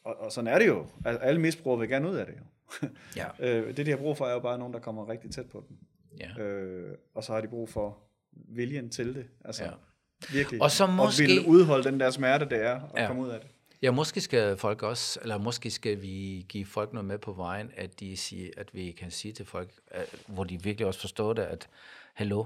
og, 0.04 0.16
og 0.20 0.32
sådan 0.32 0.48
er 0.54 0.58
det 0.58 0.66
jo. 0.66 0.86
Al- 1.04 1.18
Alle 1.22 1.40
misbrugere 1.40 1.80
vil 1.80 1.88
gerne 1.88 2.08
ud 2.10 2.16
af 2.16 2.26
det 2.26 2.34
jo. 2.38 2.88
Ja. 3.16 3.26
øh, 3.46 3.76
det, 3.76 3.86
de 3.86 3.90
har 3.90 3.98
brug 3.98 4.16
for, 4.16 4.24
er 4.26 4.32
jo 4.32 4.40
bare 4.40 4.58
nogen, 4.58 4.74
der 4.74 4.80
kommer 4.80 5.08
rigtig 5.08 5.30
tæt 5.30 5.46
på 5.50 5.64
dem. 5.68 5.76
Ja. 6.20 6.42
Øh, 6.42 6.94
og 7.14 7.24
så 7.24 7.32
har 7.32 7.40
de 7.40 7.48
brug 7.48 7.68
for 7.68 7.98
viljen 8.32 8.90
til 8.90 9.14
det. 9.14 9.26
Altså, 9.44 9.64
Ja. 9.64 9.70
virkelig. 10.32 10.62
Og 10.62 10.70
så 10.70 10.86
måske- 10.86 11.22
ville 11.26 11.46
udholde 11.48 11.84
den 11.90 12.00
der 12.00 12.10
smerte, 12.10 12.44
det 12.48 12.64
er 12.64 12.74
at 12.74 13.02
Ja. 13.02 13.06
komme 13.06 13.22
ud 13.22 13.28
af 13.28 13.40
det. 13.40 13.48
Ja, 13.82 13.90
måske 13.90 14.20
skal 14.20 14.56
folk 14.56 14.82
også, 14.82 15.18
eller 15.22 15.38
måske 15.38 15.70
skal 15.70 16.02
vi 16.02 16.46
give 16.48 16.66
folk 16.66 16.92
noget 16.92 17.04
med 17.06 17.18
på 17.18 17.32
vejen, 17.32 17.70
at, 17.76 18.00
de 18.00 18.16
siger, 18.16 18.50
at 18.56 18.68
vi 18.72 18.90
kan 19.00 19.10
sige 19.10 19.32
til 19.32 19.46
folk, 19.46 19.68
at, 19.90 20.06
hvor 20.26 20.44
de 20.44 20.62
virkelig 20.62 20.86
også 20.86 21.00
forstår 21.00 21.32
det, 21.32 21.42
at 21.42 21.66
hallo, 22.14 22.44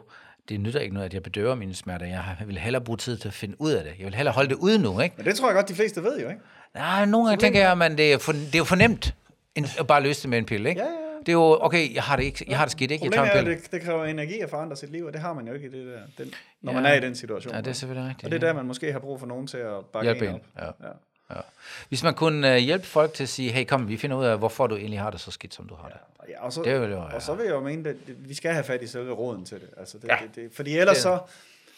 det 0.48 0.60
nytter 0.60 0.80
ikke 0.80 0.94
noget, 0.94 1.06
at 1.06 1.14
jeg 1.14 1.22
bedøver 1.22 1.54
mine 1.54 1.74
smerter. 1.74 2.06
Jeg 2.06 2.36
vil 2.46 2.58
hellere 2.58 2.82
bruge 2.84 2.96
tid 2.96 3.16
til 3.16 3.28
at 3.28 3.34
finde 3.34 3.56
ud 3.58 3.72
af 3.72 3.84
det. 3.84 3.92
Jeg 3.98 4.06
vil 4.06 4.14
hellere 4.14 4.34
holde 4.34 4.48
det 4.48 4.56
ude 4.56 4.78
nu, 4.78 5.00
ikke? 5.00 5.14
Men 5.16 5.26
det 5.26 5.34
tror 5.36 5.48
jeg 5.48 5.54
godt, 5.54 5.68
de 5.68 5.74
fleste 5.74 6.02
ved 6.02 6.20
jo, 6.20 6.28
ikke? 6.28 6.40
Nej, 6.74 7.04
nogle 7.04 7.28
gange 7.28 7.40
tænker 7.40 7.60
jeg, 7.60 7.82
at 7.82 7.98
det 7.98 8.12
er, 8.12 8.18
for, 8.18 8.32
det 8.32 8.54
er 8.54 8.58
jo 8.58 8.64
for 8.64 8.76
nemt 8.76 9.14
end 9.54 9.66
at 9.78 9.86
bare 9.86 10.02
løse 10.02 10.22
det 10.22 10.30
med 10.30 10.38
en 10.38 10.44
pille, 10.46 10.68
ikke? 10.68 10.80
Ja, 10.80 10.86
ja, 10.86 10.92
Det 11.20 11.28
er 11.28 11.32
jo, 11.32 11.58
okay, 11.60 11.94
jeg 11.94 12.02
har 12.02 12.16
det, 12.16 12.24
ikke, 12.24 12.44
jeg 12.48 12.58
har 12.58 12.64
det 12.64 12.72
skidt, 12.72 12.90
ikke? 12.90 13.04
Jeg 13.04 13.12
tager 13.12 13.26
Problemet 13.26 13.46
en 13.46 13.52
er, 13.58 13.60
det, 13.62 13.72
det 13.72 13.82
kræver 13.82 14.04
energi 14.04 14.38
at 14.40 14.50
forandre 14.50 14.76
sit 14.76 14.90
liv, 14.90 15.04
og 15.04 15.12
det 15.12 15.20
har 15.20 15.32
man 15.32 15.46
jo 15.48 15.54
ikke 15.54 15.66
i 15.66 15.70
det 15.70 15.86
der, 15.86 16.24
den, 16.24 16.34
når 16.62 16.72
Ja. 16.72 16.80
man 16.80 16.92
er 16.92 16.94
i 16.96 17.00
den 17.00 17.14
situation. 17.14 17.54
Ja, 17.54 17.60
det 17.60 17.66
er 17.66 17.72
selvfølgelig 17.72 18.08
rigtigt. 18.08 18.24
og 18.24 18.30
det 18.30 18.42
er 18.42 18.46
der, 18.46 18.54
man 18.54 18.66
måske 18.66 18.92
har 18.92 18.98
brug 18.98 19.20
for 19.20 19.26
nogen 19.26 19.46
til 19.46 19.56
at 19.58 19.86
bakke 19.92 20.06
Hjælpe 20.10 20.24
en 20.28 20.34
en, 20.34 20.40
op. 20.56 20.62
ja. 20.80 20.86
Ja. 20.88 20.92
Ja. 21.30 21.40
Hvis 21.88 22.02
man 22.02 22.14
kunne 22.14 22.50
uh, 22.50 22.56
hjælpe 22.56 22.86
folk 22.86 23.12
til 23.12 23.22
at 23.22 23.28
sige, 23.28 23.52
hey 23.52 23.64
kom, 23.66 23.88
vi 23.88 23.96
finder 23.96 24.16
ud 24.16 24.24
af, 24.24 24.38
hvorfor 24.38 24.66
du 24.66 24.76
egentlig 24.76 25.00
har 25.00 25.10
det 25.10 25.20
så 25.20 25.30
skidt, 25.30 25.54
som 25.54 25.68
du 25.68 25.74
har 25.74 25.88
det. 25.88 26.28
Ja, 26.28 26.44
og, 26.44 26.52
så, 26.52 26.62
Det 26.62 26.80
vil 26.80 26.90
jo, 26.90 26.96
ja. 26.96 27.14
og 27.14 27.22
så 27.22 27.34
vil 27.34 27.44
jeg 27.44 27.52
jo 27.54 27.60
mene, 27.60 27.88
at 27.88 27.96
vi 28.28 28.34
skal 28.34 28.52
have 28.52 28.64
fat 28.64 28.82
i 28.82 28.86
selve 28.86 29.12
råden 29.12 29.44
til 29.44 29.60
det. 29.60 29.70
Altså 29.76 29.98
det, 29.98 30.08
Ja. 30.08 30.18
det, 30.22 30.34
det 30.36 30.52
fordi 30.52 30.78
ellers 30.78 30.96
Det- 30.96 31.02
så, 31.02 31.18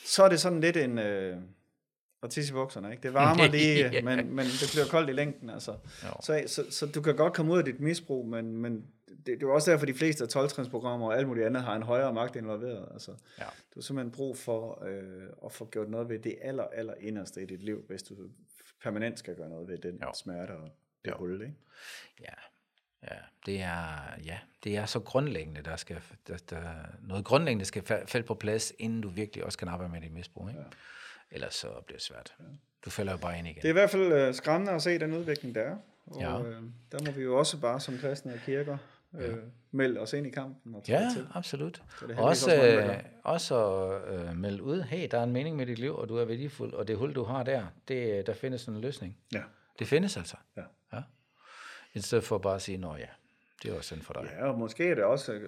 så 0.04 0.22
er 0.24 0.28
det 0.28 0.40
sådan 0.40 0.60
lidt 0.60 0.76
en... 0.76 0.98
Øh, 0.98 1.36
og 2.22 2.30
tisse 2.30 2.50
i 2.50 2.54
bukserne, 2.54 2.90
ikke? 2.90 3.02
Det 3.02 3.14
varmer 3.14 3.46
lige, 3.56 3.90
Ja. 3.90 4.02
men, 4.02 4.34
men 4.36 4.44
det 4.46 4.68
bliver 4.72 4.86
koldt 4.86 5.10
i 5.10 5.12
længden, 5.12 5.50
altså. 5.50 5.70
Jo. 6.04 6.08
Så, 6.22 6.42
så, 6.46 6.64
så, 6.70 6.86
du 6.86 7.00
kan 7.02 7.16
godt 7.16 7.32
komme 7.32 7.52
ud 7.52 7.58
af 7.58 7.64
dit 7.64 7.80
misbrug, 7.80 8.26
men, 8.28 8.56
men 8.56 8.72
det, 9.08 9.26
det 9.26 9.32
er 9.32 9.36
jo 9.42 9.54
også 9.54 9.70
derfor, 9.70 9.86
de 9.86 9.94
fleste 9.94 10.24
af 10.24 10.28
12 10.30 10.50
og 10.74 11.16
alt 11.18 11.28
muligt 11.28 11.46
andet 11.46 11.62
har 11.62 11.76
en 11.76 11.82
højere 11.82 12.12
magt 12.12 12.36
involveret. 12.36 12.88
Altså, 12.92 13.10
Ja. 13.38 13.44
Du 13.44 13.48
har 13.74 13.82
simpelthen 13.82 14.10
brug 14.12 14.38
for 14.38 14.84
øh, 14.88 15.02
at 15.44 15.52
få 15.52 15.64
gjort 15.64 15.88
noget 15.90 16.08
ved 16.08 16.18
det 16.18 16.34
aller, 16.42 16.64
aller 16.72 16.94
inderste 17.00 17.42
i 17.42 17.46
dit 17.46 17.62
liv, 17.62 17.84
hvis 17.88 18.02
du 18.02 18.14
permanent 18.82 19.18
skal 19.18 19.36
gøre 19.36 19.48
noget 19.48 19.68
ved 19.68 19.78
den 19.78 19.98
Jo. 20.02 20.12
smerte 20.14 20.50
og 20.52 20.70
det 21.04 21.10
Jo. 21.10 21.16
hul, 21.16 21.42
ikke? 21.42 21.54
Ja, 22.20 22.34
ja, 23.02 23.18
det 23.46 23.60
er, 23.62 23.98
ja, 24.24 24.38
det 24.64 24.76
er 24.76 24.86
så 24.86 25.00
grundlæggende, 25.00 25.62
der 25.62 25.76
skal, 25.76 25.96
der, 26.28 26.36
der, 26.50 26.72
noget 27.02 27.24
grundlæggende 27.24 27.64
skal 27.64 27.82
fa- 27.82 28.04
falde 28.06 28.26
på 28.26 28.34
plads, 28.34 28.72
inden 28.78 29.00
du 29.00 29.08
virkelig 29.08 29.44
også 29.44 29.58
kan 29.58 29.68
arbejde 29.68 29.92
med 29.92 30.00
dit 30.00 30.12
misbrug, 30.12 30.48
ikke? 30.48 30.60
Ja. 30.60 30.66
Ellers 31.30 31.54
så 31.54 31.68
bliver 31.86 31.96
det 31.96 32.02
svært. 32.02 32.34
Du 32.84 32.90
falder 32.90 33.12
jo 33.12 33.18
bare 33.18 33.38
ind 33.38 33.46
igen. 33.48 33.56
Det 33.62 33.64
er 33.64 33.72
i 33.72 33.72
hvert 33.72 33.90
fald 33.90 34.12
øh, 34.12 34.34
skræmmende 34.34 34.72
at 34.72 34.82
se 34.82 34.98
den 34.98 35.12
udvikling, 35.12 35.54
der 35.54 35.60
er. 35.62 35.76
Og 36.06 36.20
Ja. 36.20 36.42
øh, 36.42 36.62
der 36.92 37.04
må 37.06 37.10
vi 37.10 37.22
jo 37.22 37.38
også 37.38 37.60
bare 37.60 37.80
som 37.80 37.98
kristne 37.98 38.32
og 38.34 38.38
kirker 38.40 38.78
øh, 39.18 39.36
melde 39.70 40.00
os 40.00 40.12
ind 40.12 40.26
i 40.26 40.30
kampen 40.30 40.74
og 40.74 40.82
Ja, 40.88 41.08
til. 41.14 41.26
absolut. 41.34 41.82
Så 42.00 42.06
det 42.06 42.18
Også, 42.18 42.54
øh, 42.64 42.98
også 43.24 43.54
øh, 44.06 44.36
melde 44.36 44.62
ud, 44.62 44.82
hey, 44.82 45.08
der 45.10 45.18
er 45.18 45.22
en 45.22 45.32
mening 45.32 45.56
med 45.56 45.66
dit 45.66 45.78
liv, 45.78 45.96
og 45.96 46.08
du 46.08 46.16
er 46.16 46.24
værdifuld, 46.24 46.74
og 46.74 46.88
det 46.88 46.96
hul, 46.96 47.14
du 47.14 47.24
har 47.24 47.42
der, 47.42 47.66
det, 47.88 48.26
der 48.26 48.34
findes 48.34 48.66
en 48.66 48.80
løsning. 48.80 49.18
Ja. 49.32 49.42
Det 49.78 49.86
findes 49.86 50.16
altså. 50.16 50.36
Ja. 50.56 50.62
ja. 50.92 51.02
I 51.94 52.00
stedet 52.00 52.24
for 52.24 52.38
bare 52.38 52.54
at 52.54 52.62
sige, 52.62 52.78
nå 52.78 52.96
ja, 52.96 53.06
det 53.62 53.70
er 53.70 53.76
også 53.76 53.86
synd 53.86 54.02
for 54.02 54.12
dig. 54.12 54.22
Ja, 54.38 54.46
og 54.46 54.58
måske 54.58 54.90
er 54.90 54.94
det 54.94 55.04
også, 55.04 55.32
øh, 55.32 55.40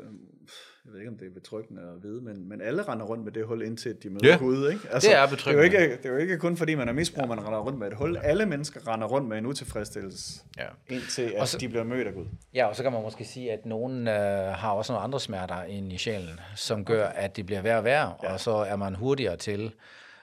jeg 0.85 0.93
ved 0.93 0.99
ikke 1.01 1.11
om 1.11 1.19
det 1.19 1.27
er 1.29 1.35
betryggende 1.35 1.83
at 1.83 2.03
vide, 2.03 2.21
men, 2.23 2.49
men 2.49 2.61
alle 2.61 2.83
render 2.83 3.07
rundt 3.07 3.25
med 3.25 3.33
det 3.33 3.47
hul, 3.47 3.63
indtil 3.63 3.97
de 4.03 4.11
møder 4.11 4.29
Ja, 4.29 4.37
Gud, 4.37 4.69
ikke? 4.71 4.81
det 4.83 4.91
er 4.95 4.99
Det 5.01 5.15
er, 5.15 5.29
betryggende. 5.29 5.77
jo 5.77 5.83
ikke, 5.83 5.97
det 5.97 6.07
er 6.07 6.11
jo 6.11 6.17
ikke 6.17 6.39
kun 6.39 6.57
fordi, 6.57 6.75
man 6.75 6.89
er 6.89 6.93
misbruger, 6.93 7.29
man 7.29 7.47
render 7.47 7.59
rundt 7.59 7.79
med 7.79 7.87
et 7.87 7.95
hul. 7.95 8.17
Alle 8.23 8.47
mennesker 8.47 8.89
render 8.89 9.07
rundt 9.07 9.29
med 9.29 9.39
en 9.39 9.47
utilfredsstillelse, 9.47 10.41
Ja. 10.59 10.67
indtil 10.89 11.33
at 11.37 11.49
så- 11.49 11.59
de 11.59 11.69
bliver 11.69 11.85
mødt 11.85 12.07
af 12.07 12.15
Gud. 12.15 12.27
Ja, 12.55 12.67
og 12.67 12.77
så 12.77 12.83
kan 12.83 12.93
man 12.93 13.03
måske 13.03 13.25
sige, 13.25 13.53
at 13.53 13.67
nogen 13.67 14.09
øh, 14.09 14.15
har 14.55 14.71
også 14.71 14.93
nogle 14.93 15.05
andre 15.05 15.21
smerter 15.21 15.63
ind 15.63 15.93
i 15.93 15.99
sjælen, 15.99 16.41
som 16.57 16.85
gør, 16.85 17.07
at 17.07 17.37
det 17.37 17.47
bliver 17.47 17.63
værre 17.63 17.79
og 17.79 17.85
værre, 17.85 18.15
ja. 18.23 18.33
og 18.33 18.41
så 18.41 18.51
er 18.51 18.77
man 18.77 18.95
hurtigere 18.95 19.37
til 19.37 19.73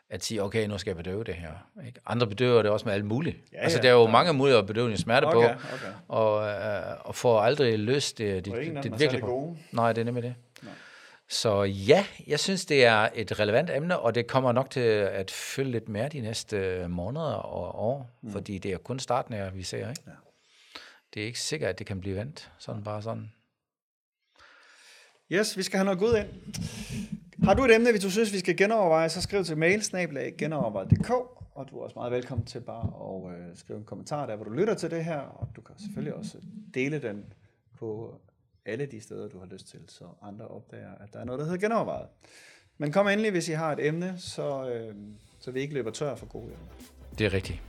at 0.10 0.24
sige, 0.24 0.44
okay, 0.44 0.68
nu 0.68 0.78
skal 0.78 0.90
jeg 0.90 0.98
bedøve 0.98 1.24
det 1.24 1.36
her. 1.36 1.52
Ikke? 1.86 2.00
Andre 2.06 2.28
bedøver 2.28 2.62
det 2.62 2.72
også 2.72 2.86
med 2.86 2.94
alt 2.94 3.06
muligt. 3.06 3.38
Ja, 3.54 3.58
altså, 3.58 3.78
ja, 3.78 3.82
der 3.82 3.90
er 3.90 3.94
jo 3.94 4.06
ja. 4.06 4.12
mange 4.12 4.34
måder 4.34 4.60
at 4.60 4.66
bedøve 4.66 4.90
din 4.90 4.98
smerte 4.98 5.26
Okay, 5.26 5.54
på, 5.54 5.62
okay. 5.74 5.94
og, 6.08 6.48
øh, 6.48 6.98
og 7.00 7.16
får 7.16 7.40
aldrig 7.40 7.80
løst 7.80 8.18
det, 8.18 8.46
det, 8.46 8.54
det, 8.84 8.92
er 8.92 8.98
virkelig 8.98 9.22
på. 9.22 9.58
Nej, 9.72 9.94
det 9.94 10.02
er 10.02 10.06
nemlig 10.06 10.24
det. 10.24 10.36
Så 11.30 11.64
ja, 11.64 12.06
jeg 12.28 12.40
synes, 12.40 12.66
det 12.66 12.86
er 12.86 13.10
et 13.16 13.40
relevant 13.40 13.70
emne, 13.70 14.00
og 14.00 14.16
det 14.16 14.28
kommer 14.28 14.52
nok 14.52 14.70
til 14.70 14.80
at 14.80 15.32
følge 15.32 15.72
lidt 15.72 15.90
mere 15.90 16.10
de 16.10 16.20
næste 16.20 16.88
måneder 16.88 17.34
og 17.34 17.76
år, 17.80 18.20
mm. 18.22 18.32
fordi 18.32 18.58
det 18.58 18.72
er 18.74 18.78
kun 18.78 19.00
starten 19.00 19.34
af, 19.34 19.56
vi 19.56 19.64
ser, 19.64 19.90
ikke? 19.90 20.02
Ja. 20.08 20.12
Det 21.14 21.22
er 21.22 21.26
ikke 21.26 21.40
sikkert, 21.40 21.70
at 21.70 21.80
det 21.80 21.88
kan 21.88 22.00
blive 22.00 22.16
vendt, 22.16 22.52
sådan 22.60 22.84
bare 22.84 23.02
sådan. 23.02 23.32
Yes, 25.32 25.58
vi 25.58 25.64
skal 25.64 25.78
have 25.78 25.86
noget 25.86 26.00
Gud 26.00 26.16
ind. 26.18 26.28
Har 27.44 27.54
du 27.54 27.64
et 27.64 27.76
emne, 27.76 27.92
hvis 27.92 28.02
du 28.02 28.12
synes, 28.12 28.34
vi 28.34 28.40
skal 28.40 28.58
genoverveje, 28.58 29.10
så 29.10 29.22
skriv 29.22 29.44
til 29.44 29.58
mail 29.58 29.84
genoverveje.dk, 30.38 31.10
og 31.56 31.70
du 31.70 31.80
er 31.80 31.84
også 31.84 31.94
meget 31.96 32.12
velkommen 32.12 32.46
til 32.46 32.60
bare 32.60 32.92
at 33.32 33.40
øh, 33.40 33.58
skrive 33.58 33.80
en 33.80 33.86
kommentar 33.86 34.26
der, 34.26 34.36
hvor 34.36 34.46
du 34.46 34.52
lytter 34.52 34.74
til 34.74 34.92
det 34.92 35.06
her, 35.06 35.20
og 35.20 35.48
du 35.56 35.62
kan 35.62 35.76
selvfølgelig 35.80 36.14
også 36.14 36.38
dele 36.74 37.02
den 37.02 37.26
på 37.80 38.20
alle 38.66 38.86
de 38.86 39.02
steder, 39.02 39.28
du 39.28 39.40
har 39.40 39.46
lyst 39.46 39.68
til, 39.68 39.80
så 39.88 40.04
andre 40.22 40.48
opdager, 40.48 40.92
at 41.00 41.14
der 41.14 41.20
er 41.20 41.26
noget, 41.26 41.40
der 41.40 41.46
hedder 41.46 41.60
genovervejet. 41.60 42.08
Men 42.78 42.92
kom 42.92 43.08
endelig, 43.08 43.32
hvis 43.32 43.50
I 43.50 43.52
har 43.52 43.72
et 43.72 43.88
emne, 43.88 44.16
så, 44.18 44.70
øh, 44.70 44.96
så 45.40 45.52
vi 45.52 45.60
ikke 45.60 45.74
løber 45.74 45.92
tør 45.92 46.16
for 46.16 46.26
gode 46.26 46.46
emner. 46.46 46.68
Det 47.18 47.26
er 47.26 47.34
rigtigt. 47.34 47.62